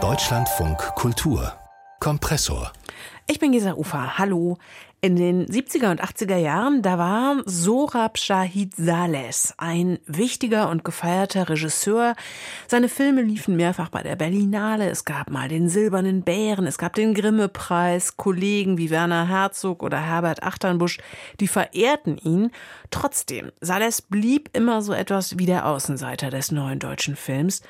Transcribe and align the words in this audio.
Deutschlandfunk 0.00 0.78
Kultur 0.94 1.52
Kompressor. 1.98 2.70
Ich 3.26 3.40
bin 3.40 3.50
Gesa 3.50 3.72
Ufer. 3.72 4.18
Hallo. 4.18 4.56
In 5.00 5.14
den 5.14 5.46
70er 5.46 5.92
und 5.92 6.02
80er 6.02 6.38
Jahren, 6.38 6.82
da 6.82 6.98
war 6.98 7.36
Sorab 7.44 8.18
Shahid 8.18 8.74
Saleh 8.74 9.30
ein 9.56 10.00
wichtiger 10.06 10.68
und 10.70 10.84
gefeierter 10.84 11.48
Regisseur. 11.48 12.16
Seine 12.66 12.88
Filme 12.88 13.22
liefen 13.22 13.54
mehrfach 13.54 13.90
bei 13.90 14.02
der 14.02 14.16
Berlinale. 14.16 14.90
Es 14.90 15.04
gab 15.04 15.30
mal 15.30 15.46
den 15.46 15.68
Silbernen 15.68 16.22
Bären, 16.22 16.66
es 16.66 16.78
gab 16.78 16.94
den 16.94 17.14
Grimme-Preis. 17.14 18.16
Kollegen 18.16 18.76
wie 18.76 18.90
Werner 18.90 19.28
Herzog 19.28 19.84
oder 19.84 20.00
Herbert 20.00 20.42
Achternbusch, 20.42 20.98
die 21.38 21.46
verehrten 21.46 22.18
ihn. 22.18 22.50
Trotzdem, 22.90 23.52
Saleh 23.60 23.94
blieb 24.08 24.50
immer 24.52 24.82
so 24.82 24.92
etwas 24.92 25.38
wie 25.38 25.46
der 25.46 25.66
Außenseiter 25.66 26.30
des 26.30 26.50
neuen 26.50 26.80
deutschen 26.80 27.14
Films. 27.14 27.62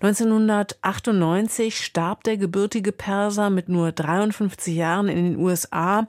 1998 0.00 1.76
starb 1.76 2.24
der 2.24 2.38
gebürtige 2.38 2.92
Perser 2.92 3.50
mit 3.50 3.68
nur 3.68 3.92
53 3.92 4.74
Jahren 4.74 5.08
in 5.08 5.16
den 5.16 5.36
USA. 5.36 6.08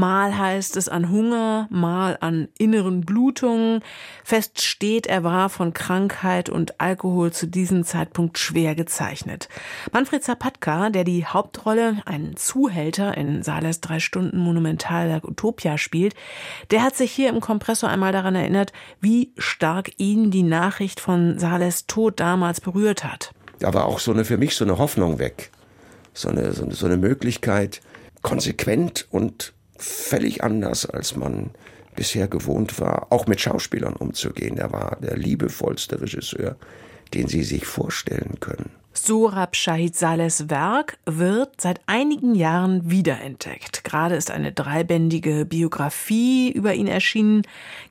Mal 0.00 0.38
heißt 0.38 0.78
es 0.78 0.88
an 0.88 1.10
Hunger, 1.10 1.68
mal 1.68 2.16
an 2.22 2.48
inneren 2.56 3.02
Blutungen. 3.02 3.82
Fest 4.24 4.62
steht, 4.62 5.06
er 5.06 5.24
war 5.24 5.50
von 5.50 5.74
Krankheit 5.74 6.48
und 6.48 6.80
Alkohol 6.80 7.32
zu 7.32 7.46
diesem 7.46 7.84
Zeitpunkt 7.84 8.38
schwer 8.38 8.74
gezeichnet. 8.74 9.50
Manfred 9.92 10.24
Zapatka, 10.24 10.88
der 10.88 11.04
die 11.04 11.26
Hauptrolle, 11.26 12.00
einen 12.06 12.34
Zuhälter 12.38 13.14
in 13.18 13.42
Sales 13.42 13.82
drei 13.82 14.00
Stunden 14.00 14.38
Monumentalwerk 14.38 15.24
Utopia 15.24 15.76
spielt, 15.76 16.14
der 16.70 16.82
hat 16.82 16.96
sich 16.96 17.12
hier 17.12 17.28
im 17.28 17.40
Kompressor 17.40 17.90
einmal 17.90 18.12
daran 18.12 18.34
erinnert, 18.34 18.72
wie 19.02 19.34
stark 19.36 19.90
ihn 19.98 20.30
die 20.30 20.44
Nachricht 20.44 20.98
von 20.98 21.38
Sales 21.38 21.86
Tod 21.86 22.20
damals 22.20 22.62
berührt 22.62 23.04
hat. 23.04 23.34
Da 23.58 23.74
war 23.74 23.84
auch 23.84 23.98
so 23.98 24.12
eine, 24.12 24.24
für 24.24 24.38
mich 24.38 24.56
so 24.56 24.64
eine 24.64 24.78
Hoffnung 24.78 25.18
weg. 25.18 25.50
So 26.14 26.30
eine, 26.30 26.52
so 26.52 26.64
eine, 26.64 26.72
so 26.72 26.86
eine 26.86 26.96
Möglichkeit, 26.96 27.82
konsequent 28.22 29.06
und 29.10 29.52
völlig 29.80 30.42
anders, 30.44 30.86
als 30.86 31.16
man 31.16 31.50
bisher 31.96 32.28
gewohnt 32.28 32.80
war, 32.80 33.08
auch 33.10 33.26
mit 33.26 33.40
Schauspielern 33.40 33.94
umzugehen. 33.94 34.58
Er 34.58 34.72
war 34.72 34.98
der 35.02 35.16
liebevollste 35.16 36.00
Regisseur, 36.00 36.56
den 37.14 37.26
Sie 37.26 37.42
sich 37.42 37.66
vorstellen 37.66 38.38
können. 38.40 38.70
Sorab 38.92 39.54
Shahid 39.54 39.94
Salehs 39.94 40.50
Werk 40.50 40.98
wird 41.06 41.60
seit 41.60 41.80
einigen 41.86 42.34
Jahren 42.34 42.90
wiederentdeckt. 42.90 43.84
Gerade 43.84 44.16
ist 44.16 44.32
eine 44.32 44.50
dreibändige 44.50 45.44
Biografie 45.44 46.50
über 46.50 46.74
ihn 46.74 46.88
erschienen, 46.88 47.42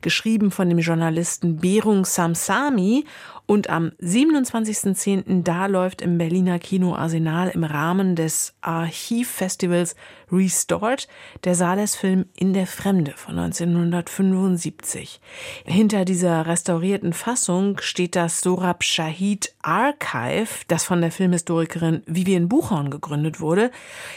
geschrieben 0.02 0.52
von 0.52 0.68
dem 0.70 0.80
Journalisten 0.80 1.58
Berung 1.58 2.04
Samsami 2.04 3.06
und 3.50 3.68
am 3.68 3.94
27.10. 4.00 5.42
da 5.42 5.66
läuft 5.66 6.04
im 6.04 6.20
Berliner 6.20 6.60
Kino 6.60 6.94
Arsenal 6.94 7.50
im 7.50 7.64
Rahmen 7.64 8.16
des 8.16 8.54
Archivfestivals 8.62 9.96
Restored 10.32 11.08
der 11.46 11.56
Sales-Film 11.56 12.26
In 12.36 12.54
der 12.54 12.68
Fremde 12.68 13.14
von 13.16 13.40
1975. 13.40 15.20
Hinter 15.66 16.06
dieser 16.06 16.46
restaurierten 16.46 17.12
Fassung 17.12 17.80
steht 17.80 18.16
das 18.16 18.42
Sorab 18.42 18.84
Shahid 18.84 19.56
Archive, 19.64 20.50
das 20.68 20.86
von 20.90 21.02
der 21.02 21.12
Filmhistorikerin 21.12 22.02
Vivian 22.08 22.50
Buchhorn 22.50 22.90
gegründet 22.90 23.40
wurde. 23.40 23.70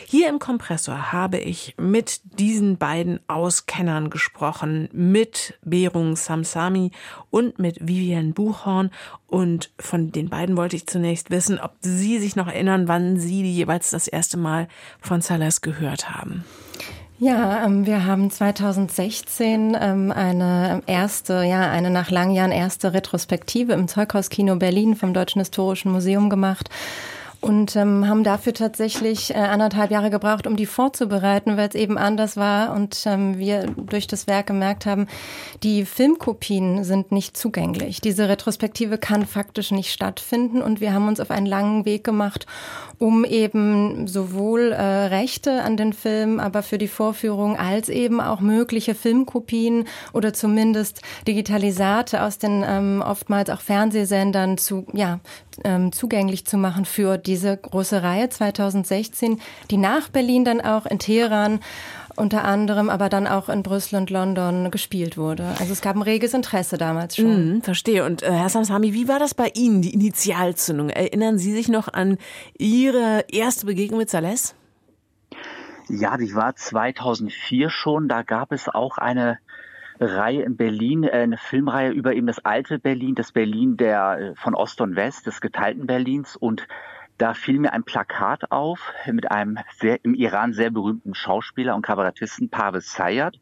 Hier 0.06 0.30
im 0.30 0.38
Kompressor 0.38 1.12
habe 1.12 1.36
ich 1.36 1.74
mit 1.76 2.22
diesen 2.38 2.78
beiden 2.78 3.20
Auskennern 3.28 4.08
gesprochen, 4.08 4.88
mit 4.90 5.58
Berung 5.62 6.16
Samsami 6.16 6.90
und 7.28 7.58
mit 7.58 7.76
Vivian 7.86 8.32
Buchhorn 8.32 8.90
und 9.26 9.70
von 9.78 10.12
den 10.12 10.30
beiden 10.30 10.56
wollte 10.56 10.76
ich 10.76 10.86
zunächst 10.86 11.30
wissen, 11.30 11.60
ob 11.60 11.72
Sie 11.80 12.18
sich 12.18 12.36
noch 12.36 12.46
erinnern, 12.46 12.88
wann 12.88 13.18
Sie 13.18 13.42
jeweils 13.42 13.90
das 13.90 14.08
erste 14.08 14.38
Mal 14.38 14.66
von 14.98 15.20
Salas 15.20 15.60
gehört 15.60 16.08
haben. 16.08 16.42
Ja, 17.24 17.64
ähm, 17.64 17.86
wir 17.86 18.04
haben 18.04 18.32
2016 18.32 19.76
ähm, 19.80 20.10
eine 20.10 20.82
erste, 20.88 21.44
ja, 21.44 21.70
eine 21.70 21.88
nach 21.88 22.10
langen 22.10 22.34
Jahren 22.34 22.50
erste 22.50 22.94
Retrospektive 22.94 23.74
im 23.74 23.86
Zeughauskino 23.86 24.56
Berlin 24.56 24.96
vom 24.96 25.14
Deutschen 25.14 25.38
Historischen 25.38 25.92
Museum 25.92 26.30
gemacht 26.30 26.68
und 27.42 27.74
ähm, 27.74 28.08
haben 28.08 28.22
dafür 28.22 28.54
tatsächlich 28.54 29.34
äh, 29.34 29.38
anderthalb 29.38 29.90
Jahre 29.90 30.10
gebraucht, 30.10 30.46
um 30.46 30.56
die 30.56 30.64
vorzubereiten, 30.64 31.56
weil 31.56 31.68
es 31.68 31.74
eben 31.74 31.98
anders 31.98 32.36
war 32.36 32.72
und 32.72 33.02
ähm, 33.04 33.36
wir 33.36 33.66
durch 33.66 34.06
das 34.06 34.28
Werk 34.28 34.46
gemerkt 34.46 34.86
haben, 34.86 35.08
die 35.64 35.84
Filmkopien 35.84 36.84
sind 36.84 37.10
nicht 37.10 37.36
zugänglich. 37.36 38.00
Diese 38.00 38.28
Retrospektive 38.28 38.96
kann 38.96 39.26
faktisch 39.26 39.72
nicht 39.72 39.92
stattfinden 39.92 40.62
und 40.62 40.80
wir 40.80 40.94
haben 40.94 41.08
uns 41.08 41.18
auf 41.18 41.32
einen 41.32 41.46
langen 41.46 41.84
Weg 41.84 42.04
gemacht, 42.04 42.46
um 42.98 43.24
eben 43.24 44.06
sowohl 44.06 44.70
äh, 44.70 44.82
Rechte 45.06 45.62
an 45.62 45.76
den 45.76 45.92
Film, 45.92 46.38
aber 46.38 46.62
für 46.62 46.78
die 46.78 46.86
Vorführung 46.86 47.56
als 47.56 47.88
eben 47.88 48.20
auch 48.20 48.40
mögliche 48.40 48.94
Filmkopien 48.94 49.88
oder 50.12 50.32
zumindest 50.32 51.02
Digitalisate 51.26 52.22
aus 52.22 52.38
den 52.38 52.64
ähm, 52.64 53.02
oftmals 53.04 53.50
auch 53.50 53.60
Fernsehsendern 53.60 54.58
zu 54.58 54.86
ja 54.92 55.18
ähm, 55.64 55.92
zugänglich 55.92 56.46
zu 56.46 56.56
machen 56.56 56.84
für 56.84 57.18
diese 57.32 57.56
große 57.56 58.02
Reihe 58.02 58.28
2016, 58.28 59.40
die 59.70 59.78
nach 59.78 60.10
Berlin 60.10 60.44
dann 60.44 60.60
auch 60.60 60.84
in 60.84 60.98
Teheran 60.98 61.60
unter 62.14 62.44
anderem, 62.44 62.90
aber 62.90 63.08
dann 63.08 63.26
auch 63.26 63.48
in 63.48 63.62
Brüssel 63.62 63.96
und 63.96 64.10
London 64.10 64.70
gespielt 64.70 65.16
wurde. 65.16 65.44
Also 65.58 65.72
es 65.72 65.80
gab 65.80 65.96
ein 65.96 66.02
reges 66.02 66.34
Interesse 66.34 66.76
damals 66.76 67.16
schon. 67.16 67.56
Mm, 67.56 67.62
verstehe. 67.62 68.04
Und 68.04 68.22
äh, 68.22 68.30
Herr 68.30 68.50
Samsami, 68.50 68.92
wie 68.92 69.08
war 69.08 69.18
das 69.18 69.32
bei 69.32 69.50
Ihnen, 69.54 69.80
die 69.80 69.94
Initialzündung? 69.94 70.90
Erinnern 70.90 71.38
Sie 71.38 71.52
sich 71.52 71.70
noch 71.70 71.88
an 71.88 72.18
Ihre 72.58 73.24
erste 73.28 73.64
Begegnung 73.64 74.00
mit 74.00 74.10
Sales? 74.10 74.54
Ja, 75.88 76.18
die 76.18 76.34
war 76.34 76.54
2004 76.54 77.70
schon. 77.70 78.08
Da 78.08 78.22
gab 78.22 78.52
es 78.52 78.68
auch 78.68 78.98
eine 78.98 79.38
Reihe 80.00 80.42
in 80.42 80.56
Berlin, 80.56 81.04
äh, 81.04 81.12
eine 81.12 81.38
Filmreihe 81.38 81.92
über 81.92 82.12
eben 82.12 82.26
das 82.26 82.44
alte 82.44 82.78
Berlin, 82.78 83.14
das 83.14 83.32
Berlin 83.32 83.78
der 83.78 84.18
äh, 84.18 84.34
von 84.36 84.54
Ost 84.54 84.82
und 84.82 84.96
West, 84.96 85.26
des 85.26 85.40
geteilten 85.40 85.86
Berlins 85.86 86.36
und 86.36 86.66
da 87.18 87.34
fiel 87.34 87.58
mir 87.58 87.72
ein 87.72 87.84
Plakat 87.84 88.50
auf 88.50 88.92
mit 89.10 89.30
einem 89.30 89.58
sehr, 89.78 90.04
im 90.04 90.14
Iran 90.14 90.52
sehr 90.52 90.70
berühmten 90.70 91.14
Schauspieler 91.14 91.74
und 91.74 91.82
Kabarettisten 91.82 92.48
Parvez 92.48 92.92
Sayad, 92.92 93.38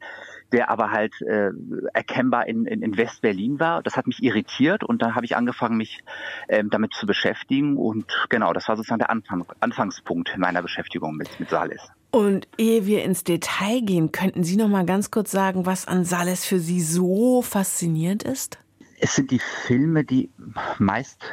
der 0.53 0.71
aber 0.71 0.91
halt 0.91 1.21
äh, 1.23 1.51
erkennbar 1.95 2.47
in, 2.47 2.67
in, 2.67 2.83
in 2.83 2.97
West-Berlin 2.97 3.61
war. 3.61 3.83
Das 3.83 3.97
hat 3.97 4.07
mich 4.07 4.23
irritiert 4.23 4.85
und 4.85 5.03
dann 5.03 5.15
habe 5.15 5.25
ich 5.25 5.37
angefangen, 5.37 5.77
mich 5.77 6.03
ähm, 6.49 6.71
damit 6.71 6.93
zu 6.93 7.07
beschäftigen. 7.07 7.77
Und 7.77 8.27
genau, 8.29 8.53
das 8.53 8.69
war 8.69 8.77
sozusagen 8.77 8.99
der 8.99 9.11
Anfang, 9.11 9.47
Anfangspunkt 9.61 10.37
meiner 10.37 10.63
Beschäftigung 10.63 11.17
mit, 11.17 11.39
mit 11.39 11.51
Salis. 11.51 11.81
Und 12.11 12.49
ehe 12.59 12.87
wir 12.87 13.05
ins 13.05 13.23
Detail 13.23 13.81
gehen, 13.83 14.11
könnten 14.11 14.43
Sie 14.43 14.57
noch 14.57 14.69
mal 14.69 14.85
ganz 14.85 15.11
kurz 15.11 15.31
sagen, 15.31 15.65
was 15.65 15.87
an 15.87 16.05
Sales 16.05 16.45
für 16.45 16.59
Sie 16.59 16.81
so 16.81 17.41
faszinierend 17.43 18.25
ist? 18.25 18.59
Es 19.03 19.15
sind 19.15 19.31
die 19.31 19.39
Filme, 19.39 20.05
die 20.05 20.31
meist 20.79 21.25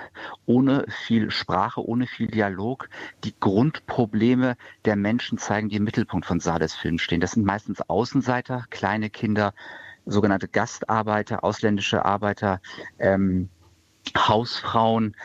ohne 0.46 0.86
viel 1.06 1.32
Sprache, 1.32 1.86
ohne 1.86 2.08
viel 2.08 2.28
Dialog 2.28 2.90
die 3.26 3.36
Grundprobleme 3.38 4.56
der 4.86 4.96
Menschen 4.96 5.38
zeigen, 5.38 5.68
die 5.68 5.76
im 5.76 5.84
Mittelpunkt 5.84 6.26
von 6.26 6.40
Sades 6.40 6.74
Filmen 6.74 6.98
stehen. 6.98 7.20
Das 7.20 7.32
sind 7.32 7.46
meistens 7.46 7.82
Außenseiter, 7.82 8.64
kleine 8.70 9.10
Kinder, 9.10 9.54
sogenannte 10.06 10.48
Gastarbeiter, 10.48 11.44
ausländische 11.44 12.06
Arbeiter, 12.06 12.62
ähm, 13.00 13.50
Hausfrauen, 14.16 15.16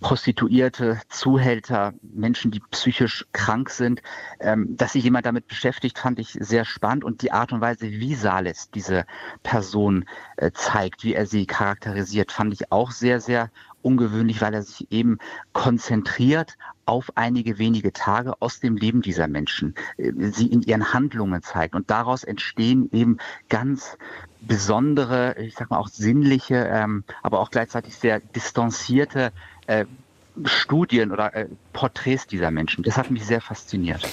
Prostituierte, 0.00 1.00
Zuhälter, 1.08 1.92
Menschen, 2.02 2.50
die 2.50 2.60
psychisch 2.70 3.26
krank 3.32 3.70
sind. 3.70 4.02
Ähm, 4.40 4.76
dass 4.76 4.92
sich 4.92 5.04
jemand 5.04 5.26
damit 5.26 5.46
beschäftigt, 5.46 5.98
fand 5.98 6.18
ich 6.18 6.36
sehr 6.40 6.64
spannend 6.64 7.04
und 7.04 7.22
die 7.22 7.32
Art 7.32 7.52
und 7.52 7.60
Weise, 7.60 7.90
wie 7.90 8.14
Sales 8.14 8.70
diese 8.70 9.04
Person 9.42 10.06
äh, 10.36 10.50
zeigt, 10.52 11.04
wie 11.04 11.14
er 11.14 11.26
sie 11.26 11.46
charakterisiert, 11.46 12.32
fand 12.32 12.52
ich 12.54 12.72
auch 12.72 12.90
sehr, 12.90 13.20
sehr 13.20 13.50
ungewöhnlich, 13.82 14.40
weil 14.40 14.54
er 14.54 14.62
sich 14.62 14.90
eben 14.90 15.18
konzentriert 15.52 16.56
auf 16.86 17.12
einige 17.14 17.58
wenige 17.58 17.92
Tage 17.92 18.34
aus 18.40 18.60
dem 18.60 18.76
Leben 18.76 19.02
dieser 19.02 19.28
Menschen, 19.28 19.74
äh, 19.96 20.12
sie 20.30 20.46
in 20.46 20.62
ihren 20.62 20.92
Handlungen 20.92 21.42
zeigt. 21.42 21.74
Und 21.74 21.90
daraus 21.90 22.24
entstehen 22.24 22.88
eben 22.92 23.18
ganz 23.48 23.96
besondere, 24.40 25.36
ich 25.38 25.54
sag 25.54 25.70
mal 25.70 25.78
auch 25.78 25.88
sinnliche, 25.88 26.56
ähm, 26.56 27.04
aber 27.22 27.40
auch 27.40 27.50
gleichzeitig 27.50 27.96
sehr 27.96 28.20
distanzierte 28.20 29.32
äh, 29.66 29.86
Studien 30.44 31.12
oder 31.12 31.34
äh, 31.34 31.48
Porträts 31.72 32.26
dieser 32.26 32.50
Menschen. 32.50 32.82
Das 32.82 32.96
hat 32.96 33.10
mich 33.10 33.24
sehr 33.24 33.40
fasziniert. 33.40 34.06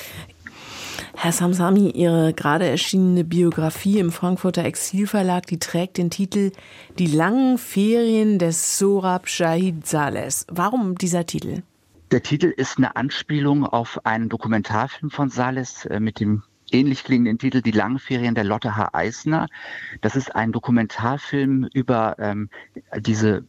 Herr 1.15 1.31
Samsami, 1.31 1.89
Ihre 1.89 2.33
gerade 2.33 2.67
erschienene 2.67 3.23
Biografie 3.23 3.99
im 3.99 4.11
Frankfurter 4.11 4.63
Exilverlag, 4.63 5.45
die 5.45 5.59
trägt 5.59 5.97
den 5.97 6.09
Titel 6.09 6.51
Die 6.99 7.07
langen 7.07 7.57
Ferien 7.57 8.39
des 8.39 8.77
Sorab 8.77 9.27
Shahid 9.27 9.85
Sales. 9.85 10.45
Warum 10.49 10.97
dieser 10.97 11.25
Titel? 11.25 11.63
Der 12.11 12.21
Titel 12.21 12.47
ist 12.47 12.77
eine 12.77 12.97
Anspielung 12.97 13.65
auf 13.65 14.05
einen 14.05 14.27
Dokumentarfilm 14.27 15.11
von 15.11 15.29
Sales 15.29 15.85
äh, 15.85 16.01
mit 16.01 16.19
dem 16.19 16.43
ähnlich 16.69 17.05
klingenden 17.05 17.37
Titel 17.37 17.61
Die 17.61 17.71
Langferien 17.71 18.35
der 18.35 18.43
Lotte 18.43 18.75
H. 18.75 18.89
Eisner. 18.91 19.47
Das 20.01 20.17
ist 20.17 20.35
ein 20.35 20.51
Dokumentarfilm 20.51 21.69
über 21.73 22.17
ähm, 22.19 22.49
diese 22.97 23.45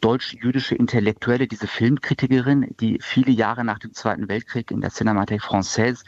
deutsch-jüdische 0.00 0.74
Intellektuelle, 0.74 1.46
diese 1.46 1.66
Filmkritikerin, 1.66 2.74
die 2.80 2.98
viele 3.02 3.32
Jahre 3.32 3.66
nach 3.66 3.78
dem 3.78 3.92
Zweiten 3.92 4.28
Weltkrieg 4.28 4.70
in 4.70 4.80
der 4.80 4.90
Cinémathèque 4.90 5.42
Française 5.42 6.04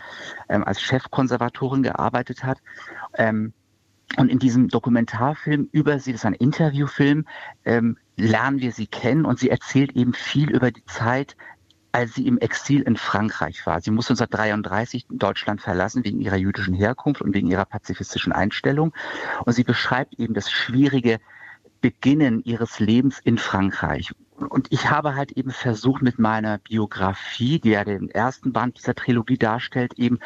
ähm, 0.48 0.64
als 0.64 0.80
Chefkonservatorin 0.80 1.82
gearbeitet 1.82 2.42
hat. 2.42 2.58
Ähm, 3.18 3.52
und 4.16 4.30
in 4.30 4.38
diesem 4.38 4.68
Dokumentarfilm 4.68 5.68
über 5.72 5.98
sie, 5.98 6.12
das 6.12 6.22
ist 6.22 6.26
ein 6.26 6.32
Interviewfilm, 6.32 7.26
ähm, 7.66 7.98
lernen 8.16 8.60
wir 8.60 8.72
sie 8.72 8.86
kennen 8.86 9.26
und 9.26 9.38
sie 9.38 9.50
erzählt 9.50 9.94
eben 9.94 10.14
viel 10.14 10.50
über 10.50 10.70
die 10.70 10.84
Zeit 10.86 11.36
als 11.96 12.14
sie 12.14 12.26
im 12.26 12.36
Exil 12.36 12.82
in 12.82 12.98
Frankreich 12.98 13.64
war. 13.64 13.80
Sie 13.80 13.90
musste 13.90 14.12
1933 14.12 15.06
Deutschland 15.08 15.62
verlassen 15.62 16.04
wegen 16.04 16.20
ihrer 16.20 16.36
jüdischen 16.36 16.74
Herkunft 16.74 17.22
und 17.22 17.32
wegen 17.32 17.50
ihrer 17.50 17.64
pazifistischen 17.64 18.32
Einstellung. 18.34 18.92
Und 19.46 19.54
sie 19.54 19.64
beschreibt 19.64 20.12
eben 20.20 20.34
das 20.34 20.50
schwierige 20.50 21.20
Beginnen 21.80 22.44
ihres 22.44 22.80
Lebens 22.80 23.18
in 23.24 23.38
Frankreich. 23.38 24.12
Und 24.36 24.66
ich 24.70 24.90
habe 24.90 25.14
halt 25.14 25.32
eben 25.32 25.50
versucht 25.50 26.02
mit 26.02 26.18
meiner 26.18 26.58
Biografie, 26.58 27.60
die 27.60 27.70
ja 27.70 27.84
den 27.84 28.10
ersten 28.10 28.52
Band 28.52 28.76
dieser 28.76 28.94
Trilogie 28.94 29.38
darstellt, 29.38 29.94
eben 29.96 30.18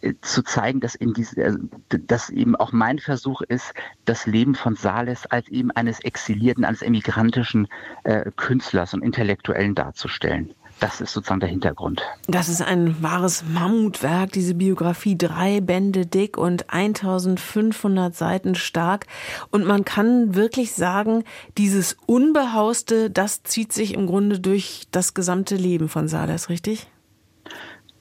äh, 0.00 0.14
zu 0.22 0.42
zeigen, 0.42 0.80
dass 0.80 0.96
in 0.96 1.14
diese, 1.14 1.40
äh, 1.40 1.56
dass 1.88 2.30
eben 2.30 2.56
auch 2.56 2.72
mein 2.72 2.98
Versuch 2.98 3.42
ist, 3.42 3.74
das 4.06 4.26
Leben 4.26 4.56
von 4.56 4.74
Sales 4.74 5.26
als 5.26 5.46
eben 5.50 5.70
eines 5.70 6.00
exilierten, 6.00 6.64
eines 6.64 6.82
emigrantischen 6.82 7.68
äh, 8.02 8.28
Künstlers 8.34 8.92
und 8.92 9.04
Intellektuellen 9.04 9.76
darzustellen. 9.76 10.52
Das 10.82 11.00
ist 11.00 11.12
sozusagen 11.12 11.38
der 11.38 11.48
Hintergrund. 11.48 12.02
Das 12.26 12.48
ist 12.48 12.60
ein 12.60 13.00
wahres 13.00 13.44
Mammutwerk, 13.48 14.32
diese 14.32 14.54
Biografie, 14.54 15.16
drei 15.16 15.60
Bände 15.60 16.06
dick 16.06 16.36
und 16.36 16.70
1500 16.70 18.16
Seiten 18.16 18.56
stark. 18.56 19.06
Und 19.52 19.64
man 19.64 19.84
kann 19.84 20.34
wirklich 20.34 20.72
sagen, 20.72 21.22
dieses 21.56 21.96
Unbehauste, 22.06 23.10
das 23.10 23.44
zieht 23.44 23.72
sich 23.72 23.94
im 23.94 24.08
Grunde 24.08 24.40
durch 24.40 24.88
das 24.90 25.14
gesamte 25.14 25.54
Leben 25.54 25.88
von 25.88 26.08
Salas, 26.08 26.48
richtig? 26.48 26.88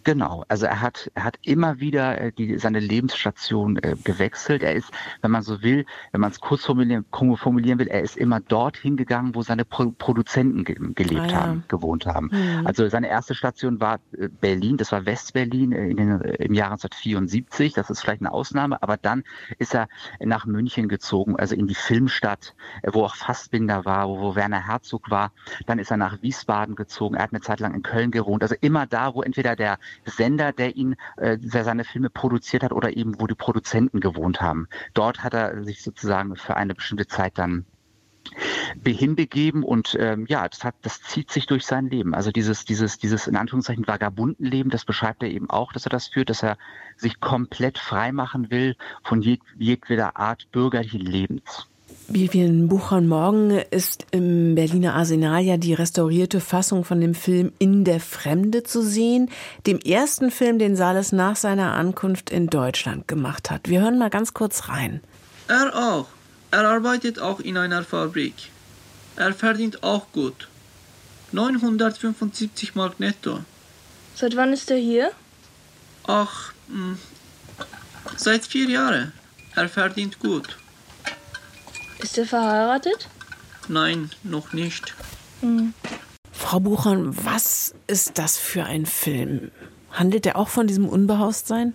Genau, 0.03 0.43
also 0.47 0.65
er 0.65 0.81
hat, 0.81 1.11
er 1.13 1.23
hat 1.23 1.37
immer 1.43 1.79
wieder 1.79 2.19
äh, 2.19 2.31
die, 2.31 2.57
seine 2.57 2.79
Lebensstation 2.79 3.77
äh, 3.77 3.95
gewechselt. 4.03 4.63
Er 4.63 4.73
ist, 4.73 4.91
wenn 5.21 5.31
man 5.31 5.43
so 5.43 5.61
will, 5.61 5.85
wenn 6.11 6.21
man 6.21 6.31
es 6.31 6.39
kurz 6.39 6.65
formulieren, 6.65 7.05
formulieren 7.11 7.77
will, 7.79 7.87
er 7.87 8.01
ist 8.01 8.17
immer 8.17 8.39
dorthin 8.39 8.97
gegangen, 8.97 9.35
wo 9.35 9.41
seine 9.41 9.65
Pro 9.65 9.91
Produzenten 9.91 10.63
ge 10.63 10.75
gelebt 10.95 11.21
ah, 11.21 11.27
ja. 11.27 11.41
haben, 11.41 11.63
gewohnt 11.67 12.05
haben. 12.05 12.29
Mhm. 12.31 12.65
Also 12.65 12.87
seine 12.87 13.09
erste 13.09 13.35
Station 13.35 13.79
war 13.79 13.99
äh, 14.17 14.27
Berlin, 14.27 14.77
das 14.77 14.91
war 14.91 15.05
Westberlin 15.05 15.71
äh, 15.71 15.89
in 15.89 15.97
den, 15.97 16.21
äh, 16.21 16.45
im 16.45 16.53
Jahr 16.53 16.71
1974. 16.71 17.73
Das 17.73 17.89
ist 17.89 18.01
vielleicht 18.01 18.21
eine 18.21 18.31
Ausnahme, 18.31 18.81
aber 18.81 18.97
dann 18.97 19.23
ist 19.59 19.75
er 19.75 19.87
nach 20.19 20.45
München 20.45 20.87
gezogen, 20.87 21.35
also 21.35 21.55
in 21.55 21.67
die 21.67 21.75
Filmstadt, 21.75 22.55
äh, 22.81 22.91
wo 22.93 23.03
auch 23.03 23.15
Fassbinder 23.15 23.85
war, 23.85 24.09
wo, 24.09 24.19
wo 24.19 24.35
Werner 24.35 24.65
Herzog 24.65 25.11
war. 25.11 25.31
Dann 25.65 25.79
ist 25.79 25.91
er 25.91 25.97
nach 25.97 26.21
Wiesbaden 26.21 26.75
gezogen. 26.75 27.15
Er 27.15 27.23
hat 27.23 27.33
eine 27.33 27.41
Zeit 27.41 27.59
lang 27.59 27.75
in 27.75 27.83
Köln 27.83 28.11
gewohnt. 28.11 28.41
Also 28.41 28.55
immer 28.61 28.87
da, 28.87 29.13
wo 29.13 29.21
entweder 29.21 29.55
der 29.55 29.77
Sender, 30.05 30.51
der 30.51 30.75
ihn, 30.75 30.95
äh, 31.17 31.37
der 31.37 31.63
seine 31.63 31.83
Filme 31.83 32.09
produziert 32.09 32.63
hat 32.63 32.71
oder 32.71 32.95
eben 32.95 33.19
wo 33.19 33.27
die 33.27 33.35
Produzenten 33.35 33.99
gewohnt 33.99 34.41
haben. 34.41 34.67
Dort 34.93 35.23
hat 35.23 35.33
er 35.33 35.63
sich 35.63 35.83
sozusagen 35.83 36.35
für 36.35 36.55
eine 36.55 36.75
bestimmte 36.75 37.07
Zeit 37.07 37.37
dann 37.37 37.65
hinbegeben 38.85 39.63
und 39.63 39.97
ähm, 39.99 40.25
ja, 40.27 40.47
das 40.47 40.63
hat, 40.63 40.75
das 40.81 41.01
zieht 41.01 41.31
sich 41.31 41.45
durch 41.45 41.65
sein 41.65 41.89
Leben. 41.89 42.13
Also 42.13 42.31
dieses, 42.31 42.65
dieses, 42.65 42.97
dieses 42.97 43.27
in 43.27 43.35
Anführungszeichen 43.35 43.87
Vagabundenleben, 43.87 44.69
das 44.69 44.85
beschreibt 44.85 45.23
er 45.23 45.29
eben 45.29 45.49
auch, 45.49 45.73
dass 45.73 45.85
er 45.85 45.89
das 45.89 46.07
führt, 46.07 46.29
dass 46.29 46.43
er 46.43 46.57
sich 46.95 47.19
komplett 47.19 47.77
frei 47.77 48.11
machen 48.11 48.49
will 48.51 48.75
von 49.03 49.21
jeg 49.21 49.39
jedweder 49.57 50.17
Art 50.17 50.51
bürgerlichen 50.51 51.01
Lebens. 51.01 51.67
Vivian 52.13 52.67
Buchern 52.67 53.07
morgen 53.07 53.51
ist 53.51 54.05
im 54.11 54.55
Berliner 54.55 54.95
Arsenal 54.95 55.41
ja 55.43 55.55
die 55.55 55.73
restaurierte 55.73 56.41
Fassung 56.41 56.83
von 56.83 56.99
dem 56.99 57.15
Film 57.15 57.53
In 57.57 57.85
der 57.85 58.01
Fremde 58.01 58.63
zu 58.63 58.81
sehen, 58.81 59.29
dem 59.65 59.79
ersten 59.79 60.29
Film, 60.29 60.59
den 60.59 60.75
Sales 60.75 61.13
nach 61.13 61.37
seiner 61.37 61.73
Ankunft 61.73 62.29
in 62.29 62.47
Deutschland 62.47 63.07
gemacht 63.07 63.49
hat. 63.49 63.69
Wir 63.69 63.81
hören 63.81 63.97
mal 63.97 64.09
ganz 64.09 64.33
kurz 64.33 64.67
rein. 64.67 64.99
Er 65.47 65.73
auch. 65.73 66.07
Er 66.51 66.67
arbeitet 66.67 67.19
auch 67.19 67.39
in 67.39 67.55
einer 67.55 67.83
Fabrik. 67.83 68.33
Er 69.15 69.33
verdient 69.33 69.81
auch 69.81 70.11
gut. 70.11 70.49
975 71.31 72.75
Mark 72.75 72.99
netto. 72.99 73.39
Seit 74.15 74.35
wann 74.35 74.51
ist 74.51 74.69
er 74.69 74.77
hier? 74.77 75.11
Ach, 76.07 76.51
mh, 76.67 76.75
hm, 76.75 76.97
seit 78.17 78.45
vier 78.45 78.69
Jahren. 78.69 79.13
Er 79.55 79.69
verdient 79.69 80.19
gut. 80.19 80.57
Ist 82.01 82.17
er 82.17 82.25
verheiratet? 82.25 83.09
Nein, 83.67 84.09
noch 84.23 84.53
nicht. 84.53 84.95
Hm. 85.41 85.73
Frau 86.31 86.59
Buchern, 86.59 87.15
was 87.23 87.75
ist 87.87 88.17
das 88.17 88.37
für 88.37 88.63
ein 88.63 88.85
Film? 88.85 89.51
Handelt 89.91 90.25
er 90.25 90.35
auch 90.37 90.49
von 90.49 90.67
diesem 90.67 90.87
Unbehaustsein? 90.89 91.73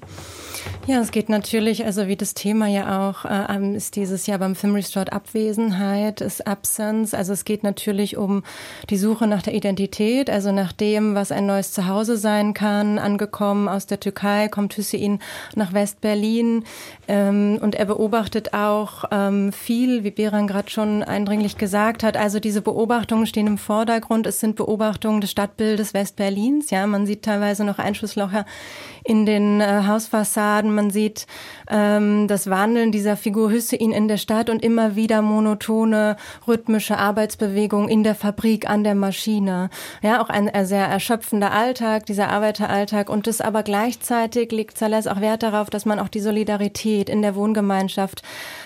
Ja, 0.86 1.00
es 1.00 1.10
geht 1.10 1.28
natürlich, 1.28 1.84
also 1.84 2.06
wie 2.06 2.14
das 2.14 2.32
Thema 2.32 2.68
ja 2.68 3.08
auch 3.08 3.24
äh, 3.24 3.76
ist 3.76 3.96
dieses 3.96 4.28
Jahr 4.28 4.38
beim 4.38 4.54
Film 4.54 4.76
Restored 4.76 5.12
Abwesenheit, 5.12 6.20
ist 6.20 6.46
Absence. 6.46 7.12
Also 7.12 7.32
es 7.32 7.44
geht 7.44 7.64
natürlich 7.64 8.16
um 8.16 8.44
die 8.88 8.96
Suche 8.96 9.26
nach 9.26 9.42
der 9.42 9.54
Identität, 9.54 10.30
also 10.30 10.52
nach 10.52 10.72
dem, 10.72 11.16
was 11.16 11.32
ein 11.32 11.46
neues 11.46 11.72
Zuhause 11.72 12.16
sein 12.16 12.54
kann. 12.54 13.00
Angekommen 13.00 13.68
aus 13.68 13.86
der 13.86 13.98
Türkei 13.98 14.46
kommt 14.46 14.76
Hüseyin 14.76 15.18
nach 15.56 15.72
West-Berlin 15.72 16.62
ähm, 17.08 17.58
und 17.60 17.74
er 17.74 17.86
beobachtet 17.86 18.54
auch 18.54 19.06
ähm, 19.10 19.52
viel, 19.52 20.04
wie 20.04 20.12
Beran 20.12 20.46
gerade 20.46 20.70
schon 20.70 21.02
eindringlich 21.02 21.58
gesagt 21.58 22.04
hat. 22.04 22.16
Also 22.16 22.38
diese 22.38 22.62
Beobachtungen 22.62 23.26
stehen 23.26 23.48
im 23.48 23.58
Vordergrund. 23.58 24.28
Es 24.28 24.38
sind 24.38 24.54
Beobachtungen 24.54 25.20
des 25.20 25.32
Stadtbildes 25.32 25.94
West-Berlins. 25.94 26.70
Ja, 26.70 26.86
man 26.86 27.06
sieht 27.06 27.22
teilweise 27.22 27.64
noch 27.64 27.80
Einschusslöcher 27.80 28.46
in 29.02 29.26
den 29.26 29.60
äh, 29.60 29.82
Hausfassaden 29.86 30.45
man 30.74 30.90
sieht 30.90 31.26
ähm, 31.68 32.28
das 32.28 32.48
Wandeln 32.48 32.92
dieser 32.92 33.16
Figur 33.16 33.50
Hüssein 33.50 33.92
in 33.92 34.08
der 34.08 34.16
Stadt 34.16 34.50
und 34.50 34.62
immer 34.62 34.96
wieder 34.96 35.22
monotone, 35.22 36.16
rhythmische 36.46 36.98
Arbeitsbewegungen 36.98 37.88
in 37.88 38.02
der 38.02 38.14
Fabrik, 38.14 38.68
an 38.68 38.84
der 38.84 38.94
Maschine. 38.94 39.70
Ja, 40.02 40.22
auch 40.22 40.28
ein, 40.28 40.48
ein 40.48 40.66
sehr 40.66 40.86
erschöpfender 40.86 41.52
Alltag, 41.52 42.06
dieser 42.06 42.28
Arbeiteralltag. 42.28 43.08
Und 43.08 43.26
das 43.26 43.40
aber 43.40 43.62
gleichzeitig 43.62 44.52
legt 44.52 44.78
Zales 44.78 45.06
auch 45.06 45.20
Wert 45.20 45.42
darauf, 45.42 45.70
dass 45.70 45.84
man 45.84 45.98
auch 45.98 46.08
die 46.08 46.20
Solidarität 46.20 47.08
in 47.08 47.22
der 47.22 47.34
Wohngemeinschaft 47.34 48.22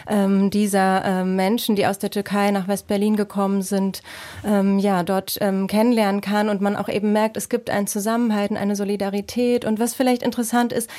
ähm, 0.08 0.50
dieser 0.50 1.04
ähm, 1.04 1.36
Menschen, 1.36 1.76
die 1.76 1.86
aus 1.86 1.98
der 1.98 2.10
Türkei 2.10 2.50
nach 2.50 2.68
West-Berlin 2.68 3.16
gekommen 3.16 3.62
sind, 3.62 4.02
ähm, 4.44 4.78
ja, 4.78 5.02
dort 5.02 5.38
ähm, 5.40 5.66
kennenlernen 5.66 6.20
kann 6.20 6.48
und 6.48 6.60
man 6.60 6.76
auch 6.76 6.88
eben 6.88 7.12
merkt, 7.12 7.36
es 7.36 7.48
gibt 7.48 7.70
ein 7.70 7.86
Zusammenhalten, 7.86 8.56
eine 8.56 8.76
Solidarität. 8.76 9.64
Und 9.64 9.78
was 9.78 9.94
vielleicht 9.94 10.22
interessant 10.22 10.72
ist, 10.72 10.90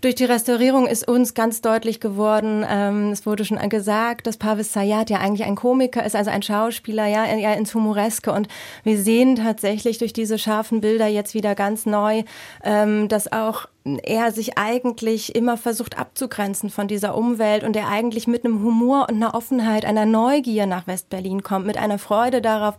durch 0.00 0.14
die 0.14 0.24
Restaurierung 0.24 0.86
ist 0.86 1.08
uns 1.08 1.34
ganz 1.34 1.60
deutlich 1.60 2.00
geworden, 2.00 2.64
ähm, 2.68 3.10
es 3.12 3.26
wurde 3.26 3.44
schon 3.44 3.56
gesagt, 3.68 4.26
dass 4.26 4.36
Pavis 4.36 4.72
Sayat 4.72 5.10
ja 5.10 5.18
eigentlich 5.18 5.46
ein 5.46 5.56
Komiker 5.56 6.04
ist, 6.04 6.16
also 6.16 6.30
ein 6.30 6.42
Schauspieler, 6.42 7.06
ja, 7.06 7.26
ja 7.34 7.52
ins 7.54 7.74
Humoreske. 7.74 8.32
Und 8.32 8.48
wir 8.84 8.98
sehen 8.98 9.36
tatsächlich 9.36 9.98
durch 9.98 10.12
diese 10.12 10.38
scharfen 10.38 10.80
Bilder 10.80 11.06
jetzt 11.06 11.34
wieder 11.34 11.54
ganz 11.54 11.86
neu, 11.86 12.22
ähm, 12.64 13.08
dass 13.08 13.32
auch 13.32 13.66
er 14.02 14.32
sich 14.32 14.58
eigentlich 14.58 15.34
immer 15.34 15.56
versucht 15.56 15.98
abzugrenzen 15.98 16.70
von 16.70 16.88
dieser 16.88 17.16
Umwelt 17.16 17.62
und 17.62 17.76
er 17.76 17.88
eigentlich 17.88 18.26
mit 18.26 18.44
einem 18.44 18.62
Humor 18.62 19.06
und 19.08 19.16
einer 19.16 19.34
Offenheit, 19.34 19.84
einer 19.84 20.06
Neugier 20.06 20.66
nach 20.66 20.86
Westberlin 20.86 21.42
kommt, 21.42 21.66
mit 21.66 21.76
einer 21.76 21.98
Freude 21.98 22.42
darauf, 22.42 22.76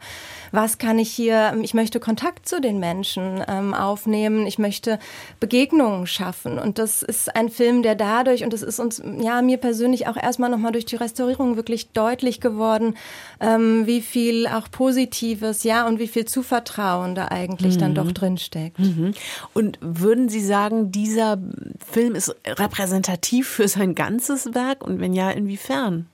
was 0.52 0.78
kann 0.78 1.00
ich 1.00 1.12
hier, 1.12 1.58
ich 1.62 1.74
möchte 1.74 2.00
Kontakt 2.00 2.48
zu 2.48 2.60
den 2.60 2.80
Menschen 2.80 3.44
ähm, 3.48 3.74
aufnehmen, 3.74 4.46
ich 4.48 4.60
möchte 4.60 5.00
Begegnungen 5.40 6.08
schaffen 6.08 6.60
und 6.60 6.78
das 6.78 7.04
ist 7.04 7.36
ein 7.36 7.50
Film, 7.50 7.84
der 7.84 7.96
dadurch 7.96 8.44
und 8.44 8.54
das 8.54 8.62
ist 8.62 8.80
uns, 8.80 9.02
ja, 9.20 9.42
mir 9.42 9.58
persönlich 9.58 10.08
auch 10.08 10.18
erstmal 10.18 10.50
nochmal 10.50 10.72
durch 10.72 10.86
die 10.86 10.96
Restaurierung 10.96 11.56
wirklich 11.56 11.90
deutlich 11.92 12.42
geworden, 12.42 12.96
ähm, 13.40 13.86
wie 13.86 14.02
viel 14.02 14.48
auch 14.48 14.70
Positives, 14.70 15.64
ja, 15.64 15.88
und 15.88 16.00
wie 16.00 16.08
viel 16.08 16.26
Zuvertrauen 16.26 17.16
da 17.16 17.30
eigentlich 17.30 17.76
mhm. 17.76 17.80
dann 17.80 17.96
doch 17.96 18.12
drin 18.12 18.38
steckt. 18.38 18.80
Mhm. 18.80 19.14
Und 19.54 19.78
würden 19.82 20.30
Sie 20.30 20.44
sagen, 20.44 20.92
dieser 20.98 21.38
Film 21.86 22.16
ist 22.16 22.36
repräsentativ 22.46 23.48
für 23.48 23.68
sein 23.68 23.94
ganzes 23.94 24.54
Werk 24.56 24.84
und 24.84 25.00
wenn 25.00 25.14
ja, 25.14 25.30
inwiefern? 25.30 26.08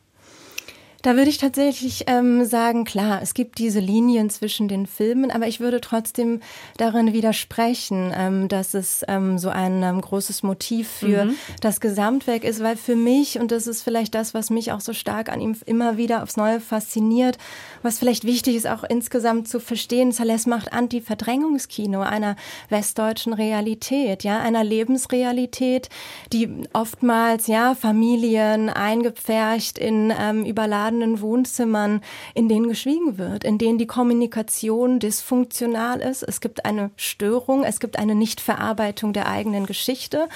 Da 1.04 1.18
würde 1.18 1.30
ich 1.30 1.38
tatsächlich 1.38 2.06
ähm, 2.08 2.46
sagen, 2.46 2.86
klar, 2.86 3.22
es 3.22 3.34
gibt 3.34 3.58
diese 3.58 3.82
Linien 3.82 4.30
zwischen 4.30 4.70
den 4.70 4.88
Filmen, 4.88 5.32
aber 5.32 5.48
ich 5.48 5.60
würde 5.60 5.82
trotzdem 5.82 6.40
darin 6.78 7.12
widersprechen, 7.12 8.14
ähm, 8.16 8.48
dass 8.48 8.74
es 8.74 9.04
ähm, 9.10 9.38
so 9.38 9.50
ein 9.50 9.84
ähm, 9.84 10.00
großes 10.00 10.44
Motiv 10.44 10.88
für 10.88 11.26
mhm. 11.26 11.36
das 11.60 11.82
Gesamtwerk 11.82 12.46
ist, 12.46 12.64
weil 12.64 12.78
für 12.78 12.96
mich, 12.96 13.38
und 13.38 13.52
das 13.52 13.68
ist 13.68 13.82
vielleicht 13.82 14.16
das, 14.16 14.34
was 14.34 14.50
mich 14.50 14.72
auch 14.72 14.80
so 14.80 14.94
stark 14.94 15.28
an 15.30 15.42
ihm 15.42 15.58
immer 15.66 15.98
wieder 15.98 16.24
aufs 16.24 16.38
Neue 16.38 16.62
fasziniert, 16.62 17.38
was 17.82 18.00
vielleicht 18.00 18.24
wichtig 18.24 18.56
ist, 18.56 18.68
auch 18.68 18.86
insgesamt 18.86 19.50
zu 19.50 19.60
verstehen, 19.60 20.14
Salès 20.14 20.48
macht 20.48 20.72
Anti-Verdrängungskino 20.72 22.00
einer 22.00 22.38
westdeutschen 22.70 23.34
Realität, 23.34 24.24
ja, 24.24 24.40
einer 24.40 24.64
Lebensrealität, 24.64 25.90
die 26.32 26.50
oftmals, 26.72 27.48
ja, 27.48 27.76
Familien 27.76 28.70
eingepfercht 28.70 29.78
in 29.78 30.14
ähm, 30.18 30.46
überladene 30.46 30.93
überladenen 30.94 31.22
Wohnzimmern, 31.22 32.02
in 32.34 32.48
denen 32.48 32.68
geschwiegen 32.68 33.18
wird, 33.18 33.44
in 33.44 33.58
denen 33.58 33.78
die 33.78 33.88
Kommunikation 33.88 35.00
dysfunktional 35.00 36.00
ist. 36.00 36.24
Es 36.24 36.42
gibt 36.42 36.66
eine 36.66 36.92
Störung, 36.96 37.64
es 37.64 37.80
gibt 37.80 37.98
eine 37.98 38.16
Nichtverarbeitung 38.16 39.14
der 39.14 39.28
eigenen 39.28 39.66
Geschichte. 39.66 40.28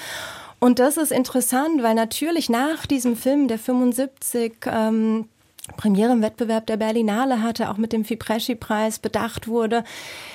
Und 0.60 0.80
das 0.80 0.96
ist 0.96 1.12
interessant, 1.12 1.82
weil 1.82 1.94
natürlich 1.94 2.48
nach 2.48 2.86
diesem 2.86 3.16
Film, 3.16 3.46
der 3.46 3.58
75 3.58 4.54
ähm, 4.66 5.28
Premiere 5.76 6.12
im 6.12 6.22
Wettbewerb 6.22 6.66
der 6.66 6.76
Berlinale 6.76 7.42
hatte, 7.42 7.70
auch 7.70 7.76
mit 7.76 7.92
dem 7.92 8.04
Fipresci-Preis 8.04 8.98
bedacht 8.98 9.48
wurde, 9.48 9.84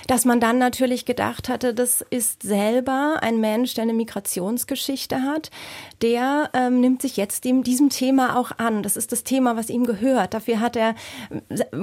dass 0.08 0.26
man 0.26 0.40
dann 0.40 0.58
natürlich 0.58 1.06
gedacht 1.06 1.50
hatte, 1.50 1.74
das 1.74 2.02
ist 2.10 2.44
selber 2.44 3.18
ein 3.22 3.40
Mensch, 3.40 3.74
der 3.74 3.84
eine 3.84 3.94
Migrationsgeschichte 3.94 5.24
hat, 5.24 5.52
der 6.02 6.50
ähm, 6.54 6.80
nimmt 6.80 7.02
sich 7.02 7.18
jetzt 7.18 7.46
dem, 7.46 7.64
diesem 7.64 7.90
Thema 7.90 8.38
auch 8.38 8.52
an. 8.58 8.84
Das 8.84 8.98
ist 8.98 9.12
das 9.12 9.24
Thema, 9.24 9.56
was 9.58 9.70
ihm 9.70 9.86
gehört. 9.86 10.34
Dafür 10.34 10.60
hat 10.60 10.76
er, 10.76 10.96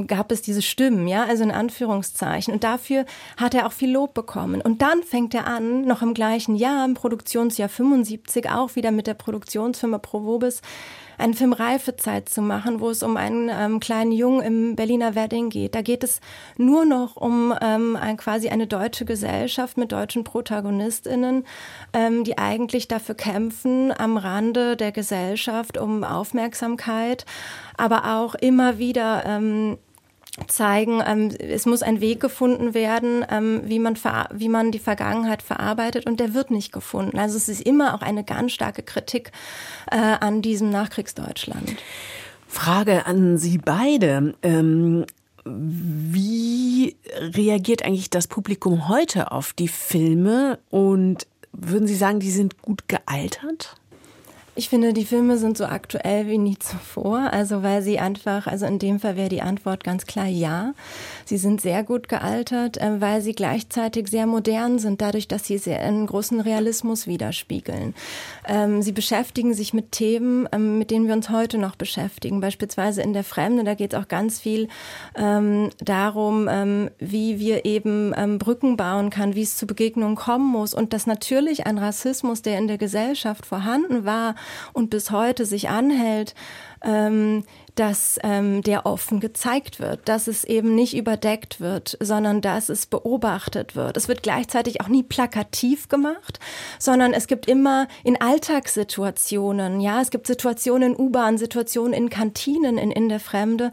gab 0.07 0.33
es 0.33 0.43
diese 0.43 0.63
Stimmen, 0.63 1.09
ja, 1.09 1.25
also 1.25 1.43
in 1.43 1.51
Anführungszeichen. 1.51 2.53
Und 2.55 2.65
dafür 2.65 3.05
hat 3.37 3.55
er 3.55 3.67
auch 3.67 3.73
viel 3.73 3.91
Lob 3.91 4.15
bekommen. 4.15 4.61
Und 4.61 4.83
dann 4.83 5.03
fängt 5.03 5.35
er 5.35 5.47
an, 5.47 5.83
noch 5.83 6.03
im 6.03 6.15
gleichen 6.15 6.57
Jahr, 6.57 6.85
im 6.85 6.95
Produktionsjahr 6.95 7.69
75, 7.69 8.51
auch 8.51 8.77
wieder 8.77 8.91
mit 8.91 9.07
der 9.07 9.15
Produktionsfirma 9.15 9.99
Provobis, 9.99 10.63
einen 11.21 11.35
Film 11.35 11.53
Reifezeit 11.53 12.29
zu 12.29 12.43
machen, 12.43 12.81
wo 12.81 12.91
es 12.91 13.03
um 13.03 13.17
ähm, 13.49 13.81
kleinen 13.81 14.13
Jungen 14.13 14.43
im 14.43 14.77
Berliner 14.77 15.15
Wedding 15.15 15.49
geht. 15.51 15.75
Da 15.75 15.83
geht 15.83 16.05
es 16.05 16.21
nur 16.57 16.85
noch 16.85 17.17
um 17.17 17.55
ähm, 17.61 17.97
ein, 17.97 18.17
quasi 18.17 18.49
eine 18.49 18.67
deutsche 18.67 19.05
Gesellschaft 19.05 19.77
mit 19.77 19.93
deutschen 19.93 20.25
ProtagonistInnen, 20.25 21.45
ähm, 21.93 22.25
die 22.25 22.39
eigentlich 22.39 22.89
dafür 22.89 23.15
kämpfen, 23.15 23.93
am 23.97 24.17
Rande 24.17 24.77
der 24.77 24.93
Gesellschaft 24.93 25.79
um 25.79 26.05
Aufmerksamkeit, 26.05 27.25
aber 27.77 28.17
auch 28.17 28.35
immer 28.35 28.79
wieder 28.79 29.25
ähm, 29.25 29.79
zeigen, 30.47 31.03
ähm, 31.05 31.31
es 31.39 31.67
muss 31.67 31.83
ein 31.83 32.01
Weg 32.01 32.21
gefunden 32.21 32.75
werden, 32.75 33.25
ähm, 33.31 33.63
wie, 33.65 33.79
man 33.79 33.97
wie 34.33 34.49
man 34.49 34.73
die 34.73 34.79
Vergangenheit 34.79 35.43
verarbeitet 35.43 36.07
und 36.07 36.21
der 36.21 36.35
wird 36.35 36.51
nicht 36.51 36.73
gefunden. 36.73 37.19
Also 37.19 37.37
es 37.37 37.49
ist 37.49 37.63
immer 37.63 37.95
auch 37.95 38.03
eine 38.03 38.25
ganz 38.25 38.53
starke 38.53 38.83
Kritik 38.83 39.33
äh, 39.91 39.97
an 39.97 40.43
diesem 40.43 40.71
Nachkriegsdeutschland. 40.71 41.77
Frage 42.51 43.07
an 43.07 43.39
Sie 43.39 43.59
beide. 43.59 44.35
Ähm, 44.43 45.07
wie 45.45 46.97
reagiert 47.15 47.85
eigentlich 47.85 48.11
das 48.11 48.27
Publikum 48.27 48.89
heute 48.89 49.33
auf 49.33 49.53
die 49.53 49.69
Filme 49.69 50.59
und 50.69 51.27
würden 51.53 51.87
Sie 51.87 51.95
sagen, 51.95 52.21
die 52.21 52.31
sind 52.31 52.61
gut 52.61 52.89
gealtert? 52.89 53.80
Ich 54.57 54.69
finde, 54.69 54.93
die 54.93 55.05
Filme 55.05 55.39
sind 55.39 55.57
so 55.57 55.65
aktuell 55.65 56.27
wie 56.27 56.37
nie 56.37 56.59
zuvor. 56.59 57.33
Also, 57.33 57.63
weil 57.63 57.83
sie 57.83 57.99
einfach, 57.99 58.47
also 58.47 58.67
in 58.67 58.79
dem 58.79 58.99
Fall 58.99 59.17
wäre 59.17 59.29
die 59.29 59.43
Antwort 59.43 59.85
ganz 59.85 60.07
klar 60.07 60.27
ja. 60.27 60.75
Sie 61.25 61.39
sind 61.39 61.61
sehr 61.61 61.85
gut 61.85 62.09
gealtert, 62.09 62.77
äh, 62.79 63.01
weil 63.01 63.21
sie 63.21 63.33
gleichzeitig 63.33 64.09
sehr 64.09 64.27
modern 64.27 64.79
sind, 64.79 65.01
dadurch, 65.01 65.29
dass 65.29 65.45
sie 65.45 65.59
sehr 65.59 65.81
einen 65.81 66.07
großen 66.07 66.41
Realismus 66.41 67.07
widerspiegeln. 67.07 67.95
Ähm, 68.47 68.83
sie 68.83 68.93
beschäftigen 68.93 69.55
sich 69.55 69.73
mit 69.73 69.93
Themen, 69.93 70.49
ähm, 70.51 70.79
mit 70.79 70.91
denen 70.91 71.07
wir 71.07 71.15
uns 71.15 71.31
heute 71.31 71.57
noch 71.57 71.77
beschäftigen. 71.77 72.41
Beispielsweise 72.41 73.03
in 73.03 73.13
der 73.13 73.25
Fremde, 73.25 73.63
da 73.63 73.75
geht 73.75 73.93
es 73.93 73.99
auch 74.01 74.09
ganz 74.09 74.41
viel 74.41 74.69
ähm, 75.15 75.71
darum, 75.79 76.49
wie 76.99 77.39
wir 77.39 77.65
eben 77.65 78.39
Brücken 78.39 78.77
bauen 78.77 79.11
kann, 79.11 79.35
wie 79.35 79.43
es 79.43 79.57
zu 79.57 79.67
Begegnungen 79.67 80.17
kommen 80.17 80.47
muss 80.47 80.75
und 80.75 80.93
dass 80.93 81.07
natürlich 81.07 81.67
ein 81.67 81.79
Rassismus, 81.79 82.43
der 82.43 82.59
in 82.59 82.67
der 82.67 82.79
Gesellschaft 82.79 83.47
vorhanden 83.47 84.05
war, 84.05 84.35
und 84.73 84.91
bis 84.91 85.11
heute 85.11 85.45
sich 85.45 85.69
anhält, 85.69 86.35
ähm, 86.83 87.45
dass 87.75 88.19
ähm, 88.23 88.63
der 88.63 88.87
offen 88.87 89.21
gezeigt 89.21 89.81
wird, 89.81 90.09
dass 90.09 90.27
es 90.27 90.45
eben 90.45 90.75
nicht 90.75 90.97
überdeckt 90.97 91.61
wird, 91.61 91.97
sondern 92.01 92.41
dass 92.41 92.69
es 92.69 92.87
beobachtet 92.87 93.77
wird. 93.77 93.97
Es 93.97 94.09
wird 94.09 94.23
gleichzeitig 94.23 94.81
auch 94.81 94.89
nie 94.89 95.03
plakativ 95.03 95.89
gemacht, 95.89 96.41
sondern 96.79 97.13
es 97.13 97.27
gibt 97.27 97.47
immer 97.47 97.89
in 98.05 98.21
Alltagssituationen, 98.21 99.81
ja, 99.81 100.01
es 100.01 100.11
gibt 100.11 100.27
Situationen 100.27 100.95
in 100.95 100.99
U-Bahn, 100.99 101.39
Situationen 101.39 101.93
in 101.93 102.11
Kantinen 102.11 102.79
in, 102.79 102.91
in 102.91 103.09
der 103.09 103.21
Fremde, 103.21 103.71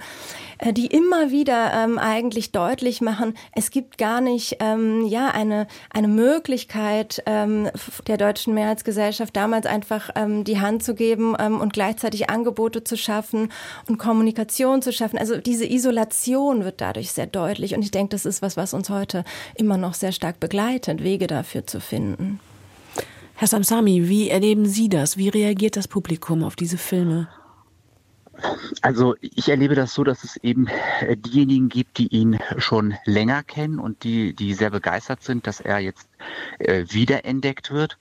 äh, 0.60 0.74
die 0.74 0.88
immer 0.88 1.32
wieder 1.32 1.74
ähm, 1.74 1.98
eigentlich 1.98 2.51
deutlich 2.51 3.01
machen, 3.01 3.36
es 3.54 3.72
gibt 3.72 3.98
gar 3.98 4.22
nicht 4.22 4.58
ähm, 4.60 5.06
ja 5.06 5.30
eine 5.30 5.68
eine 5.89 6.08
Möglichkeit 6.08 7.24
ähm, 7.25 7.70
der 8.08 8.18
deutschen 8.18 8.54
Mehrheitsgesellschaft 8.54 9.36
damals 9.36 9.66
einfach 9.66 10.10
ähm, 10.16 10.44
die 10.44 10.60
Hand 10.60 10.84
zu 10.84 10.96
geben 10.96 11.36
ähm, 11.39 11.60
und 11.60 11.74
gleichzeitig 11.74 12.30
Angebote 12.30 12.84
zu 12.84 12.98
schaffen 12.98 13.51
und 13.89 13.98
Kommunikation 13.98 14.82
zu 14.82 14.91
schaffen. 14.91 15.17
Also 15.17 15.38
diese 15.38 15.65
Isolation 15.65 16.63
wird 16.63 16.82
dadurch 16.82 17.12
sehr 17.12 17.27
deutlich 17.27 17.75
und 17.75 17.82
ich 17.82 17.91
denke, 17.91 18.10
das 18.12 18.25
ist 18.25 18.41
was, 18.41 18.58
was 18.58 18.74
uns 18.74 18.89
heute 18.89 19.24
immer 19.56 19.77
noch 19.77 19.94
sehr 19.94 20.12
stark 20.12 20.39
begleitet, 20.39 21.03
Wege 21.03 21.27
dafür 21.27 21.65
zu 21.65 21.79
finden. 21.79 22.39
Herr 23.36 23.48
Samsami, 23.48 24.10
wie 24.10 24.29
erleben 24.29 24.65
Sie 24.65 24.89
das? 24.89 25.17
Wie 25.17 25.29
reagiert 25.29 25.77
das 25.77 25.88
Publikum 25.88 26.44
auf 26.44 26.56
diese 26.56 26.77
Filme? 26.77 27.27
Also 28.82 29.15
ich 29.22 29.50
erlebe 29.50 29.75
das 29.75 29.94
so, 29.94 30.03
dass 30.03 30.24
es 30.24 30.38
eben 30.38 30.67
äh, 31.01 31.17
diejenigen 31.17 31.70
gibt, 31.70 31.98
die 31.98 32.08
ihn 32.08 32.39
schon 32.58 32.96
länger 33.06 33.44
kennen 33.44 33.79
und 33.79 34.03
die, 34.03 34.34
die 34.34 34.53
sehr 34.53 34.70
begeistert 34.70 35.24
sind, 35.24 35.48
dass 35.48 35.60
er 35.60 35.79
jetzt 35.79 36.08
äh, 36.60 36.86
wiederentdeckt 36.89 37.72
wird 37.72 37.98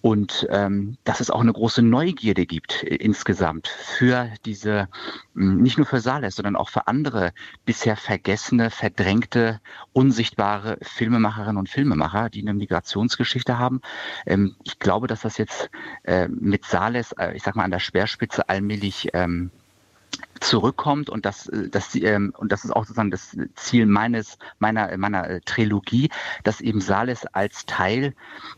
und 0.00 0.46
ähm, 0.50 0.96
dass 1.04 1.20
es 1.20 1.30
auch 1.30 1.40
eine 1.40 1.52
große 1.52 1.82
Neugierde 1.82 2.46
gibt 2.46 2.82
äh, 2.82 2.96
insgesamt 2.96 3.68
für 3.68 4.30
diese, 4.44 4.88
mh, 5.34 5.62
nicht 5.62 5.78
nur 5.78 5.86
für 5.86 6.00
Sales, 6.00 6.36
sondern 6.36 6.56
auch 6.56 6.68
für 6.68 6.86
andere 6.86 7.32
bisher 7.64 7.96
vergessene, 7.96 8.70
verdrängte, 8.70 9.60
unsichtbare 9.92 10.78
Filmemacherinnen 10.82 11.56
und 11.56 11.68
Filmemacher, 11.68 12.30
die 12.30 12.42
eine 12.42 12.54
Migrationsgeschichte 12.54 13.58
haben. 13.58 13.80
Ähm, 14.26 14.56
ich 14.64 14.78
glaube, 14.78 15.06
dass 15.06 15.22
das 15.22 15.38
jetzt 15.38 15.70
äh, 16.04 16.28
mit 16.28 16.64
Sales, 16.64 17.12
äh, 17.12 17.32
ich 17.34 17.42
sag 17.42 17.56
mal, 17.56 17.64
an 17.64 17.70
der 17.70 17.78
Speerspitze 17.78 18.48
allmählich 18.48 19.08
ähm, 19.14 19.50
zurückkommt 20.40 21.10
und 21.10 21.24
das, 21.24 21.48
äh, 21.48 21.68
das 21.68 21.94
ähm, 21.94 22.34
und 22.36 22.52
das 22.52 22.64
ist 22.64 22.70
auch 22.70 22.84
sozusagen 22.84 23.10
das 23.10 23.36
Ziel 23.54 23.86
meines 23.86 24.38
meiner 24.58 24.96
meiner 24.96 25.28
äh, 25.28 25.40
Trilogie, 25.44 26.10
dass 26.44 26.60
eben 26.60 26.80
Sales 26.80 27.26
als 27.26 27.66
Teil 27.66 28.14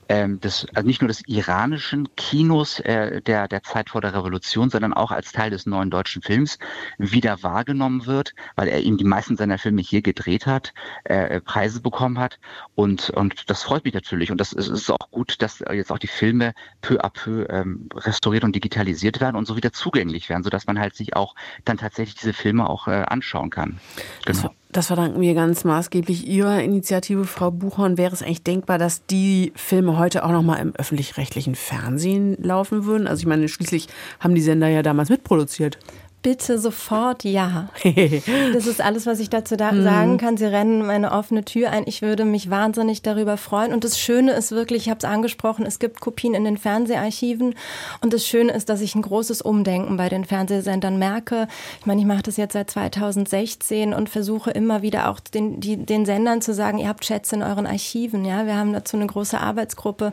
ähm, 0.09 0.41
des 0.41 0.67
also 0.75 0.87
nicht 0.87 1.01
nur 1.01 1.09
des 1.09 1.23
iranischen 1.27 2.15
Kinos 2.17 2.81
äh, 2.81 3.21
der 3.23 3.49
der 3.49 3.63
Zeit 3.63 3.91
vor 3.91 4.01
der 4.01 4.15
Revolution, 4.15 4.71
sondern 4.71 4.93
auch 4.93 5.11
als 5.11 5.33
Teil 5.33 5.51
des 5.51 5.67
neuen 5.67 5.91
deutschen 5.91 6.23
Films 6.23 6.59
wieder 6.99 7.43
wahrgenommen 7.43 8.07
wird, 8.07 8.35
weil 8.57 8.69
er 8.69 8.83
eben 8.83 8.97
die 8.97 9.05
meisten 9.05 9.37
seiner 9.37 9.59
Filme 9.59 9.83
hier 9.83 10.03
gedreht 10.03 10.47
hat, 10.47 10.73
äh, 11.05 11.41
Preise 11.41 11.81
bekommen 11.81 12.19
hat. 12.19 12.39
Und 12.75 13.11
und 13.11 13.51
das 13.51 13.63
freut 13.63 13.85
mich 13.85 13.95
natürlich. 13.95 14.31
Und 14.31 14.41
das 14.41 14.53
ist, 14.53 14.69
ist 14.69 14.91
auch 14.91 15.11
gut, 15.11 15.43
dass 15.43 15.61
jetzt 15.73 15.93
auch 15.93 15.99
die 15.99 16.07
Filme 16.07 16.55
peu 16.83 17.01
à 17.01 17.11
peu 17.11 17.47
ähm, 17.49 17.89
restauriert 17.95 18.45
und 18.45 18.55
digitalisiert 18.55 19.21
werden 19.21 19.37
und 19.37 19.47
so 19.47 19.57
wieder 19.57 19.73
zugänglich 19.73 20.29
werden, 20.29 20.43
so 20.43 20.51
dass 20.51 20.67
man 20.67 20.79
halt 20.79 20.95
sich 20.95 21.17
auch 21.17 21.35
dann 21.71 21.79
tatsächlich 21.79 22.17
diese 22.17 22.33
Filme 22.33 22.69
auch 22.69 22.89
äh, 22.89 23.05
anschauen 23.07 23.51
kann. 23.51 23.79
Genau. 24.27 24.51
Das, 24.73 24.87
verdanken 24.89 25.21
wir 25.21 25.35
ganz 25.35 25.65
maßgeblich 25.65 26.27
Ihrer 26.29 26.63
Initiative, 26.63 27.25
Frau 27.25 27.51
Buchhorn. 27.51 27.99
Wäre 27.99 28.13
es 28.13 28.23
eigentlich 28.23 28.45
denkbar, 28.45 28.79
dass 28.79 29.07
die 29.07 29.53
Filme 29.57 29.99
heute 29.99 30.25
auch 30.25 30.31
noch 30.31 30.43
mal 30.43 30.57
im 30.57 30.75
öffentlich-rechtlichen 30.77 31.55
Fernsehen 31.55 32.37
laufen 32.41 32.85
würden? 32.85 33.09
Also 33.09 33.21
ich 33.21 33.27
meine, 33.27 33.49
schließlich 33.49 33.89
haben 34.21 34.35
die 34.35 34.43
Sender 34.43 34.69
ja 34.69 34.83
damals 34.83 35.09
mitproduziert. 35.09 35.79
Bitte 36.23 36.59
sofort 36.59 37.25
ja. 37.25 37.71
Das 38.53 38.67
ist 38.67 38.83
alles, 38.83 39.07
was 39.07 39.21
ich 39.21 39.31
dazu 39.31 39.57
da 39.57 39.75
sagen 39.75 40.19
kann. 40.19 40.37
Sie 40.37 40.45
rennen 40.45 40.85
meine 40.85 41.13
offene 41.13 41.45
Tür 41.45 41.71
ein. 41.71 41.85
Ich 41.87 42.03
würde 42.03 42.27
mich 42.27 42.51
wahnsinnig 42.51 43.01
darüber 43.01 43.39
freuen. 43.39 43.73
Und 43.73 43.85
das 43.85 43.99
Schöne 43.99 44.33
ist 44.33 44.53
wirklich, 44.53 44.85
ich 44.85 44.91
habe 44.91 44.99
es 44.99 45.05
angesprochen, 45.05 45.65
es 45.65 45.79
gibt 45.79 46.01
Kopien 46.01 46.35
in 46.35 46.45
den 46.45 46.59
Fernseharchiven. 46.59 47.55
Und 48.03 48.13
das 48.13 48.27
Schöne 48.27 48.53
ist, 48.53 48.69
dass 48.69 48.83
ich 48.83 48.95
ein 48.95 49.03
großes 49.03 49.41
Umdenken 49.41 49.97
bei 49.97 50.11
den 50.11 50.27
Fernsehsendern 50.27 50.99
merke. 50.99 51.49
Ich 51.81 51.87
meine, 51.87 52.01
ich 52.01 52.07
mache 52.07 52.23
das 52.23 52.37
jetzt 52.37 52.53
seit 52.53 52.71
2016 52.71 53.95
und 53.95 54.11
versuche 54.11 54.51
immer 54.51 54.83
wieder 54.83 55.09
auch 55.09 55.21
den, 55.21 55.61
die, 55.61 55.79
den 55.79 56.05
Sendern 56.05 56.43
zu 56.43 56.53
sagen, 56.53 56.79
ihr 56.79 56.89
habt 56.89 57.05
Chats 57.05 57.33
in 57.33 57.43
euren 57.43 57.67
Archiven. 57.67 58.27
Ja, 58.27 58.45
wir 58.45 58.57
haben 58.57 58.75
dazu 58.75 58.97
eine 58.97 59.07
große 59.07 59.41
Arbeitsgruppe 59.41 60.13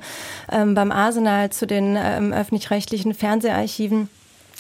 ähm, 0.52 0.74
beim 0.74 0.92
Arsenal 0.92 1.50
zu 1.50 1.68
den 1.68 1.98
ähm, 2.00 2.32
öffentlich-rechtlichen 2.32 3.14
Fernseharchiven. 3.14 4.10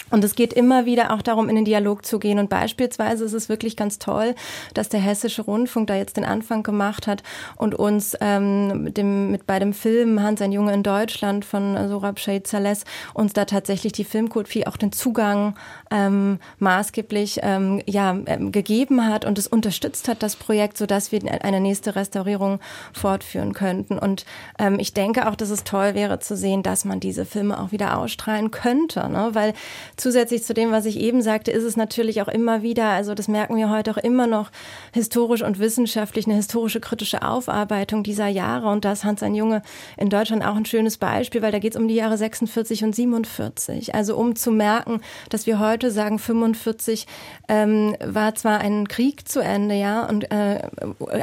Und 0.09 0.23
es 0.23 0.35
geht 0.35 0.53
immer 0.53 0.85
wieder 0.85 1.13
auch 1.13 1.21
darum, 1.21 1.49
in 1.49 1.55
den 1.55 1.65
Dialog 1.65 2.05
zu 2.05 2.19
gehen. 2.19 2.39
Und 2.39 2.49
beispielsweise 2.49 3.25
ist 3.25 3.33
es 3.33 3.49
wirklich 3.49 3.75
ganz 3.75 3.99
toll, 3.99 4.35
dass 4.73 4.89
der 4.89 4.99
Hessische 4.99 5.41
Rundfunk 5.41 5.87
da 5.87 5.95
jetzt 5.95 6.17
den 6.17 6.25
Anfang 6.25 6.63
gemacht 6.63 7.07
hat 7.07 7.23
und 7.55 7.75
uns 7.75 8.15
ähm, 8.21 8.83
mit, 8.83 8.97
dem, 8.97 9.31
mit 9.31 9.45
bei 9.45 9.59
dem 9.59 9.73
Film 9.73 10.21
Hans 10.21 10.41
ein 10.41 10.51
Junge 10.51 10.73
in 10.73 10.83
Deutschland 10.83 11.45
von 11.45 11.75
Sorab 11.87 12.19
Shahid 12.19 12.47
Saleh 12.47 12.67
uns 13.13 13.33
da 13.33 13.45
tatsächlich 13.45 13.93
die 13.93 14.03
Filmkultur 14.03 14.47
auch 14.65 14.77
den 14.77 14.91
Zugang 14.91 15.55
ähm, 15.91 16.39
maßgeblich 16.59 17.39
ähm, 17.43 17.81
ja, 17.85 18.17
ähm, 18.25 18.51
gegeben 18.51 19.05
hat 19.05 19.25
und 19.25 19.37
es 19.37 19.47
unterstützt 19.47 20.07
hat, 20.07 20.23
das 20.23 20.35
Projekt, 20.35 20.77
sodass 20.77 21.11
wir 21.11 21.21
eine 21.43 21.59
nächste 21.59 21.95
Restaurierung 21.95 22.59
fortführen 22.93 23.53
könnten. 23.53 23.97
Und 23.97 24.25
ähm, 24.59 24.79
ich 24.79 24.93
denke 24.93 25.27
auch, 25.27 25.35
dass 25.35 25.49
es 25.49 25.63
toll 25.63 25.95
wäre 25.95 26.19
zu 26.19 26.35
sehen, 26.35 26.63
dass 26.63 26.85
man 26.85 26.99
diese 26.99 27.25
Filme 27.25 27.59
auch 27.59 27.71
wieder 27.71 27.97
ausstrahlen 27.97 28.51
könnte, 28.51 29.07
ne? 29.09 29.29
weil 29.33 29.53
Zusätzlich 29.97 30.43
zu 30.43 30.53
dem, 30.53 30.71
was 30.71 30.85
ich 30.85 30.99
eben 30.99 31.23
sagte, 31.23 31.49
ist 31.49 31.63
es 31.63 31.75
natürlich 31.75 32.21
auch 32.21 32.27
immer 32.27 32.61
wieder, 32.61 32.85
also 32.89 33.15
das 33.15 33.27
merken 33.27 33.55
wir 33.55 33.71
heute 33.71 33.89
auch 33.89 33.97
immer 33.97 34.27
noch, 34.27 34.51
historisch 34.93 35.41
und 35.41 35.57
wissenschaftlich 35.57 36.27
eine 36.27 36.35
historische 36.35 36.79
kritische 36.79 37.23
Aufarbeitung 37.23 38.03
dieser 38.03 38.27
Jahre. 38.27 38.69
Und 38.69 38.85
da 38.85 38.91
ist 38.91 39.03
Hans 39.03 39.23
ein 39.23 39.33
Junge 39.33 39.63
in 39.97 40.11
Deutschland 40.11 40.45
auch 40.45 40.55
ein 40.55 40.65
schönes 40.65 40.97
Beispiel, 40.97 41.41
weil 41.41 41.51
da 41.51 41.57
geht 41.57 41.73
es 41.73 41.81
um 41.81 41.87
die 41.87 41.95
Jahre 41.95 42.15
46 42.15 42.83
und 42.83 42.95
47. 42.95 43.95
Also 43.95 44.15
um 44.15 44.35
zu 44.35 44.51
merken, 44.51 45.01
dass 45.29 45.47
wir 45.47 45.59
heute 45.59 45.89
sagen, 45.89 46.19
45 46.19 47.07
ähm, 47.47 47.95
war 48.05 48.35
zwar 48.35 48.59
ein 48.59 48.87
Krieg 48.87 49.27
zu 49.27 49.39
Ende, 49.39 49.73
ja, 49.73 50.05
und 50.05 50.31
äh, 50.31 50.61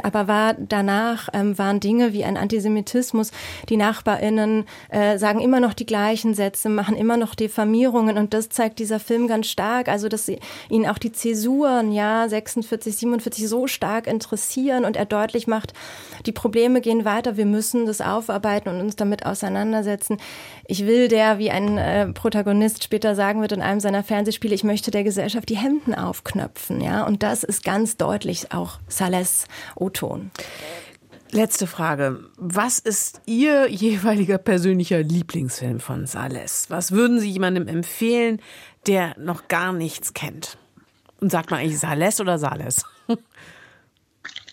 aber 0.03 0.27
war 0.27 0.53
danach 0.53 1.29
ähm, 1.31 1.57
waren 1.57 1.79
Dinge 1.79 2.11
wie 2.11 2.25
ein 2.25 2.35
Antisemitismus. 2.35 3.31
Die 3.69 3.77
NachbarInnen 3.77 4.65
äh, 4.89 5.17
sagen 5.17 5.39
immer 5.39 5.61
noch 5.61 5.73
die 5.73 5.85
gleichen 5.85 6.33
Sätze, 6.33 6.67
machen 6.67 6.97
immer 6.97 7.15
noch 7.15 7.35
Diffamierungen 7.35 8.17
und 8.17 8.33
das 8.33 8.49
zeigt 8.49 8.64
zeigt 8.65 8.79
dieser 8.79 8.99
Film 8.99 9.27
ganz 9.27 9.45
stark, 9.45 9.87
also 9.87 10.09
dass 10.09 10.27
ihn 10.69 10.87
auch 10.87 10.97
die 10.97 11.11
Zäsuren, 11.11 11.91
ja, 11.91 12.27
46, 12.27 12.95
47 12.95 13.47
so 13.47 13.67
stark 13.67 14.07
interessieren 14.07 14.85
und 14.85 14.97
er 14.97 15.05
deutlich 15.05 15.45
macht, 15.45 15.73
die 16.25 16.31
Probleme 16.31 16.81
gehen 16.81 17.05
weiter, 17.05 17.37
wir 17.37 17.45
müssen 17.45 17.85
das 17.85 18.01
aufarbeiten 18.01 18.69
und 18.69 18.79
uns 18.81 18.95
damit 18.95 19.23
auseinandersetzen. 19.23 20.17
Ich 20.65 20.87
will 20.87 21.09
der, 21.09 21.37
wie 21.37 21.51
ein 21.51 21.77
äh, 21.77 22.07
Protagonist 22.07 22.83
später 22.83 23.13
sagen 23.13 23.41
wird 23.41 23.51
in 23.51 23.61
einem 23.61 23.79
seiner 23.79 24.03
Fernsehspiele, 24.03 24.55
ich 24.55 24.63
möchte 24.63 24.89
der 24.89 25.03
Gesellschaft 25.03 25.47
die 25.49 25.57
Hemden 25.57 25.93
aufknöpfen, 25.93 26.81
ja, 26.81 27.05
und 27.05 27.21
das 27.21 27.43
ist 27.43 27.63
ganz 27.63 27.97
deutlich 27.97 28.51
auch 28.51 28.79
Sales 28.87 29.45
O-Ton. 29.75 30.31
Letzte 31.35 31.67
Frage. 31.67 32.23
Was 32.37 32.79
ist 32.79 33.19
Ihr 33.25 33.67
jeweiliger 33.69 34.37
persönlicher 34.37 35.03
Lieblingsfilm 35.03 35.81
von 35.81 36.05
Sales? 36.05 36.67
Was 36.69 36.93
würden 36.93 37.19
Sie 37.19 37.29
jemandem 37.29 37.67
empfehlen, 37.67 38.41
der 38.87 39.19
noch 39.19 39.49
gar 39.49 39.73
nichts 39.73 40.13
kennt? 40.13 40.57
Und 41.19 41.33
sagt 41.33 41.51
man 41.51 41.59
eigentlich 41.59 41.79
Sales 41.79 42.21
oder 42.21 42.39
Sales? 42.39 42.85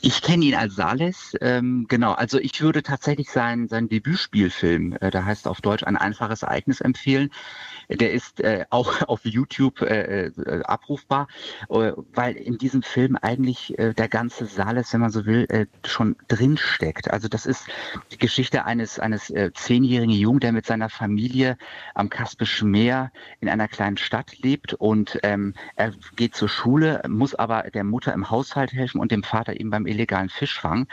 Ich 0.04 0.20
kenne 0.20 0.44
ihn 0.46 0.56
als 0.56 0.74
Sales, 0.74 1.36
ähm, 1.40 1.86
genau. 1.88 2.10
Also 2.10 2.40
ich 2.40 2.60
würde 2.60 2.82
tatsächlich 2.82 3.30
seinen, 3.30 3.68
seinen 3.68 3.88
Debütspielfilm, 3.88 4.96
äh, 5.00 5.12
der 5.12 5.24
heißt 5.24 5.46
auf 5.46 5.60
Deutsch 5.60 5.84
ein 5.84 5.96
einfaches 5.96 6.42
Ereignis 6.42 6.80
empfehlen. 6.80 7.30
Der 7.88 8.12
ist 8.12 8.40
äh, 8.40 8.64
auch 8.70 9.02
auf 9.08 9.20
YouTube 9.24 9.80
äh, 9.80 10.26
äh, 10.26 10.62
abrufbar, 10.64 11.28
äh, 11.68 11.92
weil 12.14 12.34
in 12.34 12.58
diesem 12.58 12.82
Film 12.82 13.16
eigentlich 13.22 13.78
äh, 13.78 13.94
der 13.94 14.08
ganze 14.08 14.46
Sales, 14.46 14.92
wenn 14.92 15.02
man 15.02 15.10
so 15.10 15.24
will, 15.24 15.46
äh, 15.50 15.66
schon 15.86 16.16
drin 16.26 16.56
steckt. 16.56 17.12
Also 17.12 17.28
das 17.28 17.46
ist 17.46 17.68
die 18.10 18.18
Geschichte 18.18 18.64
eines 18.64 18.98
eines 18.98 19.30
äh, 19.30 19.52
zehnjährigen 19.54 20.14
Jungen, 20.14 20.40
der 20.40 20.50
mit 20.50 20.66
seiner 20.66 20.88
Familie 20.88 21.56
am 21.94 22.10
Kaspischen 22.10 22.72
Meer 22.72 23.12
in 23.38 23.48
einer 23.48 23.68
kleinen 23.68 23.98
Stadt 23.98 24.36
lebt 24.40 24.74
und 24.74 25.20
ähm, 25.22 25.54
er 25.76 25.92
geht 26.16 26.34
zur 26.34 26.48
Schule, 26.48 27.02
muss 27.06 27.36
aber 27.36 27.70
der 27.72 27.84
Mutter 27.84 28.12
im 28.12 28.30
Haushalt 28.30 28.72
helfen 28.72 29.00
und 29.00 29.12
dem 29.12 29.22
Vater 29.22 29.60
eben 29.60 29.70
beim 29.70 29.86
illegalen 29.92 30.28
Fischfang. 30.28 30.86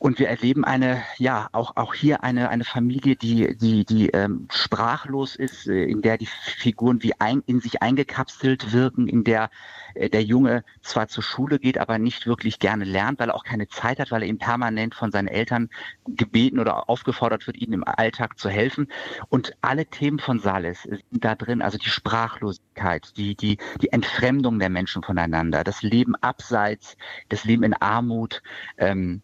Und 0.00 0.18
wir 0.18 0.28
erleben 0.28 0.64
eine, 0.64 1.02
ja, 1.18 1.50
auch, 1.52 1.76
auch 1.76 1.92
hier 1.92 2.24
eine, 2.24 2.48
eine 2.48 2.64
Familie, 2.64 3.16
die, 3.16 3.54
die, 3.54 3.84
die 3.84 4.08
ähm, 4.08 4.48
sprachlos 4.50 5.36
ist, 5.36 5.66
äh, 5.66 5.84
in 5.84 6.00
der 6.00 6.16
die 6.16 6.26
Figuren 6.26 7.02
wie 7.02 7.12
ein, 7.20 7.42
in 7.44 7.60
sich 7.60 7.82
eingekapselt 7.82 8.72
wirken, 8.72 9.08
in 9.08 9.24
der 9.24 9.50
äh, 9.94 10.08
der 10.08 10.22
Junge 10.22 10.64
zwar 10.80 11.08
zur 11.08 11.22
Schule 11.22 11.58
geht, 11.58 11.76
aber 11.76 11.98
nicht 11.98 12.26
wirklich 12.26 12.58
gerne 12.58 12.84
lernt, 12.84 13.20
weil 13.20 13.28
er 13.28 13.34
auch 13.34 13.44
keine 13.44 13.68
Zeit 13.68 14.00
hat, 14.00 14.10
weil 14.10 14.22
er 14.22 14.28
ihm 14.28 14.38
permanent 14.38 14.94
von 14.94 15.12
seinen 15.12 15.28
Eltern 15.28 15.68
gebeten 16.06 16.60
oder 16.60 16.88
aufgefordert 16.88 17.46
wird, 17.46 17.58
ihnen 17.58 17.74
im 17.74 17.84
Alltag 17.84 18.38
zu 18.38 18.48
helfen. 18.48 18.88
Und 19.28 19.54
alle 19.60 19.84
Themen 19.84 20.18
von 20.18 20.40
Sales 20.40 20.84
sind 20.84 21.04
da 21.10 21.34
drin, 21.34 21.60
also 21.60 21.76
die 21.76 21.90
Sprachlosigkeit, 21.90 23.12
die, 23.18 23.34
die, 23.34 23.58
die 23.82 23.92
Entfremdung 23.92 24.58
der 24.60 24.70
Menschen 24.70 25.02
voneinander, 25.02 25.62
das 25.62 25.82
Leben 25.82 26.14
abseits, 26.16 26.96
das 27.28 27.44
Leben 27.44 27.64
in 27.64 27.74
Armut, 27.74 28.42
ähm, 28.78 29.20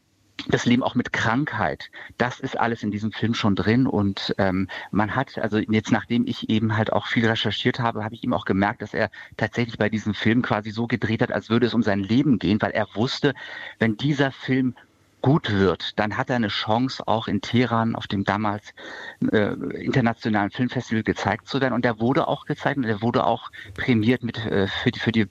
das 0.49 0.67
Leben 0.67 0.83
auch 0.83 0.95
mit 0.95 1.13
Krankheit, 1.13 1.91
das 2.19 2.41
ist 2.41 2.59
alles 2.59 2.83
in 2.83 2.91
diesem 2.91 3.13
Film 3.13 3.35
schon 3.35 3.57
drin 3.57 3.87
und 3.87 4.35
ähm, 4.39 4.69
man 4.91 5.15
hat, 5.15 5.39
also 5.39 5.59
jetzt 5.59 5.93
nachdem 5.93 6.27
ich 6.27 6.51
eben 6.51 6.77
halt 6.77 6.93
auch 6.93 7.07
viel 7.07 7.27
recherchiert 7.27 7.81
habe, 7.81 8.05
habe 8.05 8.15
ich 8.15 8.23
ihm 8.23 8.33
auch 8.33 8.45
gemerkt, 8.45 8.83
dass 8.83 8.95
er 8.95 9.11
tatsächlich 9.37 9.79
bei 9.79 9.89
diesem 9.89 10.15
Film 10.15 10.43
quasi 10.43 10.71
so 10.71 10.87
gedreht 10.87 11.23
hat, 11.23 11.33
als 11.33 11.51
würde 11.51 11.67
es 11.67 11.75
um 11.75 11.83
sein 11.83 12.01
Leben 12.01 12.39
gehen, 12.39 12.61
weil 12.61 12.73
er 12.73 12.87
wusste, 12.95 13.35
wenn 13.79 13.97
dieser 13.97 14.31
Film 14.31 14.75
gut 15.23 15.51
wird, 15.51 15.99
dann 15.99 16.17
hat 16.17 16.31
er 16.31 16.37
eine 16.37 16.49
Chance, 16.49 17.07
auch 17.07 17.27
in 17.29 17.41
Teheran 17.41 17.97
auf 17.97 18.07
dem 18.07 18.25
damals 18.25 18.73
äh, 19.33 19.55
internationalen 19.83 20.51
Filmfestival 20.51 21.03
gezeigt 21.03 21.49
zu 21.49 21.61
werden. 21.61 21.75
Und 21.75 21.85
der 21.85 22.01
wurde 22.01 22.29
auch 22.29 22.47
gezeigt 22.47 22.77
und 22.77 22.85
der 22.85 23.03
wurde 23.03 23.25
auch 23.25 23.51
prämiert 23.75 24.23
mit 24.23 24.39
äh, 24.39 24.69
für 24.69 24.91
die 24.93 25.01
für 25.01 25.13
die 25.13 25.27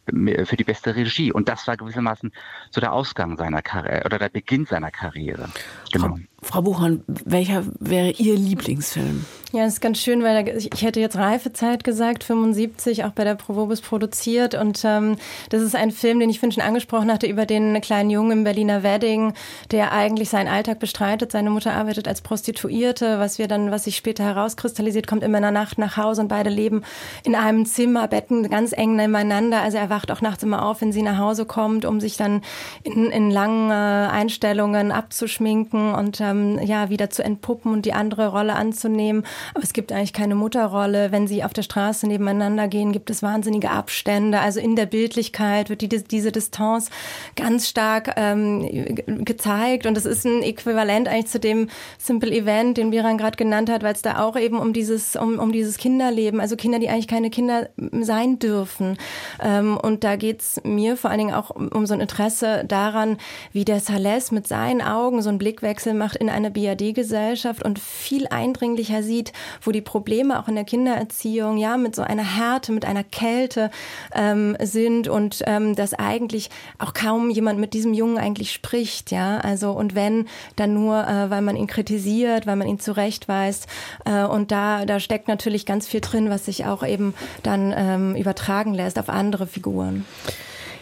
für 0.45 0.57
die 0.57 0.63
beste 0.63 0.95
Regie. 0.95 1.31
Und 1.31 1.49
das 1.49 1.67
war 1.67 1.77
gewissermaßen 1.77 2.33
so 2.71 2.81
der 2.81 2.93
Ausgang 2.93 3.37
seiner 3.37 3.61
Karriere 3.61 4.05
oder 4.05 4.19
der 4.19 4.29
Beginn 4.29 4.65
seiner 4.65 4.91
Karriere. 4.91 5.49
Genau. 5.91 6.17
Frau 6.45 6.61
Buchhorn, 6.61 7.03
welcher 7.07 7.63
wäre 7.79 8.11
Ihr 8.11 8.35
Lieblingsfilm? 8.35 9.25
Ja, 9.51 9.63
das 9.63 9.75
ist 9.75 9.81
ganz 9.81 9.99
schön, 9.99 10.21
weil 10.21 10.49
ich 10.57 10.81
hätte 10.81 10.99
jetzt 10.99 11.15
Reifezeit 11.15 11.85
gesagt, 11.85 12.25
75, 12.25 13.05
auch 13.05 13.11
bei 13.11 13.23
der 13.23 13.35
Provobis 13.35 13.79
produziert. 13.79 14.53
Und 14.53 14.83
ähm, 14.83 15.15
das 15.49 15.61
ist 15.61 15.75
ein 15.75 15.91
Film, 15.91 16.19
den 16.19 16.29
ich 16.29 16.39
vorhin 16.39 16.51
schon 16.51 16.63
angesprochen 16.63 17.09
hatte, 17.09 17.25
über 17.25 17.45
den 17.45 17.79
kleinen 17.79 18.09
Jungen 18.09 18.39
im 18.39 18.43
Berliner 18.43 18.83
Wedding, 18.83 19.33
der 19.71 19.93
eigentlich 19.93 20.29
seinen 20.29 20.49
Alltag 20.49 20.79
bestreitet. 20.79 21.31
Seine 21.31 21.51
Mutter 21.51 21.73
arbeitet 21.73 22.05
als 22.07 22.21
Prostituierte, 22.21 23.17
was 23.17 23.39
wir 23.39 23.47
dann, 23.47 23.71
was 23.71 23.85
sich 23.85 23.95
später 23.95 24.25
herauskristallisiert, 24.25 25.07
kommt 25.07 25.23
immer 25.23 25.37
in 25.37 25.43
der 25.43 25.51
Nacht 25.51 25.77
nach 25.77 25.95
Hause 25.95 26.23
und 26.23 26.27
beide 26.27 26.49
leben 26.49 26.83
in 27.23 27.33
einem 27.33 27.65
Zimmer, 27.65 28.09
Betten 28.09 28.49
ganz 28.49 28.73
eng 28.73 28.97
nebeneinander. 28.97 29.61
Also 29.61 29.77
er 29.77 29.89
wacht 29.89 30.11
auch 30.11 30.19
nachts 30.19 30.43
immer 30.43 30.65
auf, 30.65 30.81
wenn 30.81 30.91
sie 30.91 31.01
nach 31.01 31.17
Hause 31.17 31.45
kommt, 31.45 31.85
um 31.85 32.01
sich 32.01 32.17
dann 32.17 32.41
in, 32.83 33.09
in 33.09 33.31
langen 33.31 33.71
äh, 33.71 33.73
Einstellungen 34.11 34.91
abzuschminken 34.91 35.93
und 35.93 36.19
ähm, 36.19 36.34
ähm, 36.35 36.59
ja 36.63 36.89
wieder 36.89 37.09
zu 37.09 37.23
entpuppen 37.23 37.71
und 37.71 37.85
die 37.85 37.93
andere 37.93 38.27
Rolle 38.27 38.55
anzunehmen. 38.55 39.23
Aber 39.53 39.63
es 39.63 39.73
gibt 39.73 39.91
eigentlich 39.91 40.13
keine 40.13 40.35
Mutterrolle. 40.35 41.11
Wenn 41.11 41.27
sie 41.27 41.43
auf 41.43 41.53
der 41.53 41.63
Straße 41.63 42.07
nebeneinander 42.07 42.67
gehen, 42.67 42.91
gibt 42.91 43.09
es 43.09 43.23
wahnsinnige 43.23 43.71
Abstände. 43.71 44.39
Also 44.39 44.59
in 44.59 44.75
der 44.75 44.85
Bildlichkeit 44.85 45.69
wird 45.69 45.81
die, 45.81 45.89
diese 45.89 46.31
Distanz 46.31 46.89
ganz 47.35 47.67
stark 47.67 48.13
ähm, 48.17 48.95
gezeigt. 49.25 49.85
Und 49.85 49.97
es 49.97 50.05
ist 50.05 50.25
ein 50.25 50.43
Äquivalent 50.43 51.07
eigentlich 51.07 51.27
zu 51.27 51.39
dem 51.39 51.69
Simple 51.97 52.31
Event, 52.31 52.77
den 52.77 52.91
Biran 52.91 53.17
gerade 53.17 53.37
genannt 53.37 53.69
hat, 53.69 53.83
weil 53.83 53.93
es 53.93 54.01
da 54.01 54.19
auch 54.19 54.37
eben 54.37 54.59
um 54.59 54.73
dieses, 54.73 55.15
um, 55.15 55.39
um 55.39 55.51
dieses 55.51 55.77
Kinderleben, 55.77 56.39
also 56.39 56.55
Kinder, 56.55 56.79
die 56.79 56.89
eigentlich 56.89 57.07
keine 57.07 57.29
Kinder 57.29 57.69
sein 58.01 58.39
dürfen. 58.39 58.97
Ähm, 59.41 59.77
und 59.77 60.03
da 60.03 60.15
geht's 60.15 60.61
mir 60.63 60.97
vor 60.97 61.09
allen 61.09 61.19
Dingen 61.19 61.33
auch 61.33 61.49
um, 61.49 61.67
um 61.69 61.85
so 61.85 61.93
ein 61.93 62.01
Interesse 62.01 62.63
daran, 62.67 63.17
wie 63.51 63.65
der 63.65 63.79
Sales 63.79 64.31
mit 64.31 64.47
seinen 64.47 64.81
Augen 64.81 65.21
so 65.21 65.29
einen 65.29 65.37
Blickwechsel 65.37 65.93
macht 65.93 66.14
in 66.15 66.29
eine 66.29 66.51
BAD-Gesellschaft 66.51 67.63
und 67.63 67.79
viel 67.79 68.27
eindringlicher 68.27 69.03
sieht, 69.03 69.33
wo 69.61 69.71
die 69.71 69.81
Probleme 69.81 70.39
auch 70.39 70.47
in 70.47 70.55
der 70.55 70.63
Kindererziehung 70.63 71.57
ja 71.57 71.77
mit 71.77 71.95
so 71.95 72.01
einer 72.01 72.35
Härte, 72.35 72.71
mit 72.71 72.85
einer 72.85 73.03
Kälte 73.03 73.71
ähm, 74.13 74.57
sind 74.61 75.07
und 75.07 75.41
ähm, 75.45 75.75
dass 75.75 75.93
eigentlich 75.93 76.49
auch 76.79 76.93
kaum 76.93 77.29
jemand 77.29 77.59
mit 77.59 77.73
diesem 77.73 77.93
Jungen 77.93 78.17
eigentlich 78.17 78.51
spricht, 78.51 79.11
ja, 79.11 79.37
also 79.39 79.71
und 79.71 79.95
wenn 79.95 80.27
dann 80.55 80.73
nur, 80.73 81.07
äh, 81.07 81.29
weil 81.29 81.41
man 81.41 81.55
ihn 81.55 81.67
kritisiert, 81.67 82.47
weil 82.47 82.55
man 82.55 82.67
ihn 82.67 82.79
zurechtweist 82.79 83.67
äh, 84.05 84.23
und 84.23 84.51
da 84.51 84.85
da 84.85 84.99
steckt 84.99 85.27
natürlich 85.27 85.65
ganz 85.65 85.87
viel 85.87 86.01
drin, 86.01 86.29
was 86.29 86.45
sich 86.45 86.65
auch 86.65 86.85
eben 86.85 87.13
dann 87.43 87.73
ähm, 87.75 88.15
übertragen 88.15 88.73
lässt 88.73 88.99
auf 88.99 89.09
andere 89.09 89.47
Figuren. 89.47 90.05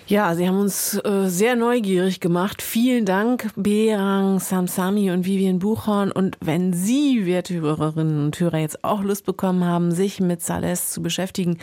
Ja, 0.06 0.36
Sie 0.36 0.46
haben 0.46 0.60
uns 0.60 0.96
äh, 0.96 1.30
sehr 1.30 1.56
neugierig 1.56 2.20
gemacht. 2.20 2.62
Vielen 2.62 3.06
Dank, 3.06 3.52
Berang 3.56 4.42
Samsami 4.42 5.12
und 5.12 5.26
Vivian 5.26 5.60
Buchhorn. 5.60 6.12
Und 6.12 6.38
wenn 6.42 6.74
Sie, 6.74 7.26
werte 7.26 7.54
Hörerinnen 7.54 8.26
und 8.26 8.38
Hörer, 8.38 8.58
jetzt 8.58 8.84
auch 8.84 9.02
Lust 9.02 9.26
bekommen 9.26 9.64
haben, 9.64 9.94
sich 9.94 10.20
mit 10.20 10.42
Saleh 10.42 10.76
zu 10.76 11.02
beschäftigen, 11.02 11.58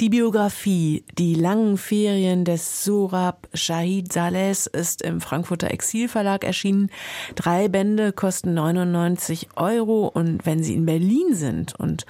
die 0.00 0.08
Biografie 0.08 1.04
Die 1.18 1.36
langen 1.36 1.78
Ferien 1.78 2.44
des 2.44 2.82
Surab 2.82 3.48
Shahid 3.54 4.12
Saleh 4.12 4.50
ist 4.72 5.00
im 5.02 5.20
Frankfurter 5.20 5.70
Exilverlag 5.70 6.42
erschienen. 6.42 6.90
Drei 7.36 7.68
Bände 7.68 8.12
kosten 8.12 8.54
99 8.54 9.50
Euro. 9.54 10.08
Und 10.08 10.44
wenn 10.44 10.64
Sie 10.64 10.74
in 10.74 10.84
Berlin 10.84 11.32
sind 11.32 11.78
und 11.78 12.06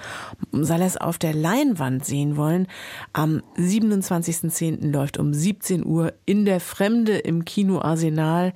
Saleh 0.51 0.97
auf 0.99 1.19
der 1.19 1.35
Leinwand 1.35 2.05
sehen 2.05 2.37
wollen, 2.37 2.65
am 3.13 3.43
27.10. 3.55 4.91
läuft 4.91 5.19
um 5.19 5.31
17 5.31 5.74
18 5.75 5.85
Uhr 5.85 6.13
in 6.25 6.45
der 6.45 6.59
Fremde 6.59 7.17
im 7.17 7.45
Kino 7.45 7.81
Arsenal 7.81 8.53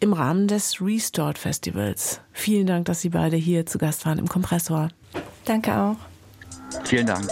im 0.00 0.12
Rahmen 0.12 0.48
des 0.48 0.80
Restored 0.80 1.38
Festivals. 1.38 2.20
Vielen 2.32 2.66
Dank, 2.66 2.86
dass 2.86 3.00
Sie 3.00 3.10
beide 3.10 3.36
hier 3.36 3.66
zu 3.66 3.78
Gast 3.78 4.06
waren 4.06 4.18
im 4.18 4.28
Kompressor. 4.28 4.88
Danke 5.44 5.76
auch. 5.76 5.96
Vielen 6.84 7.06
Dank. 7.06 7.28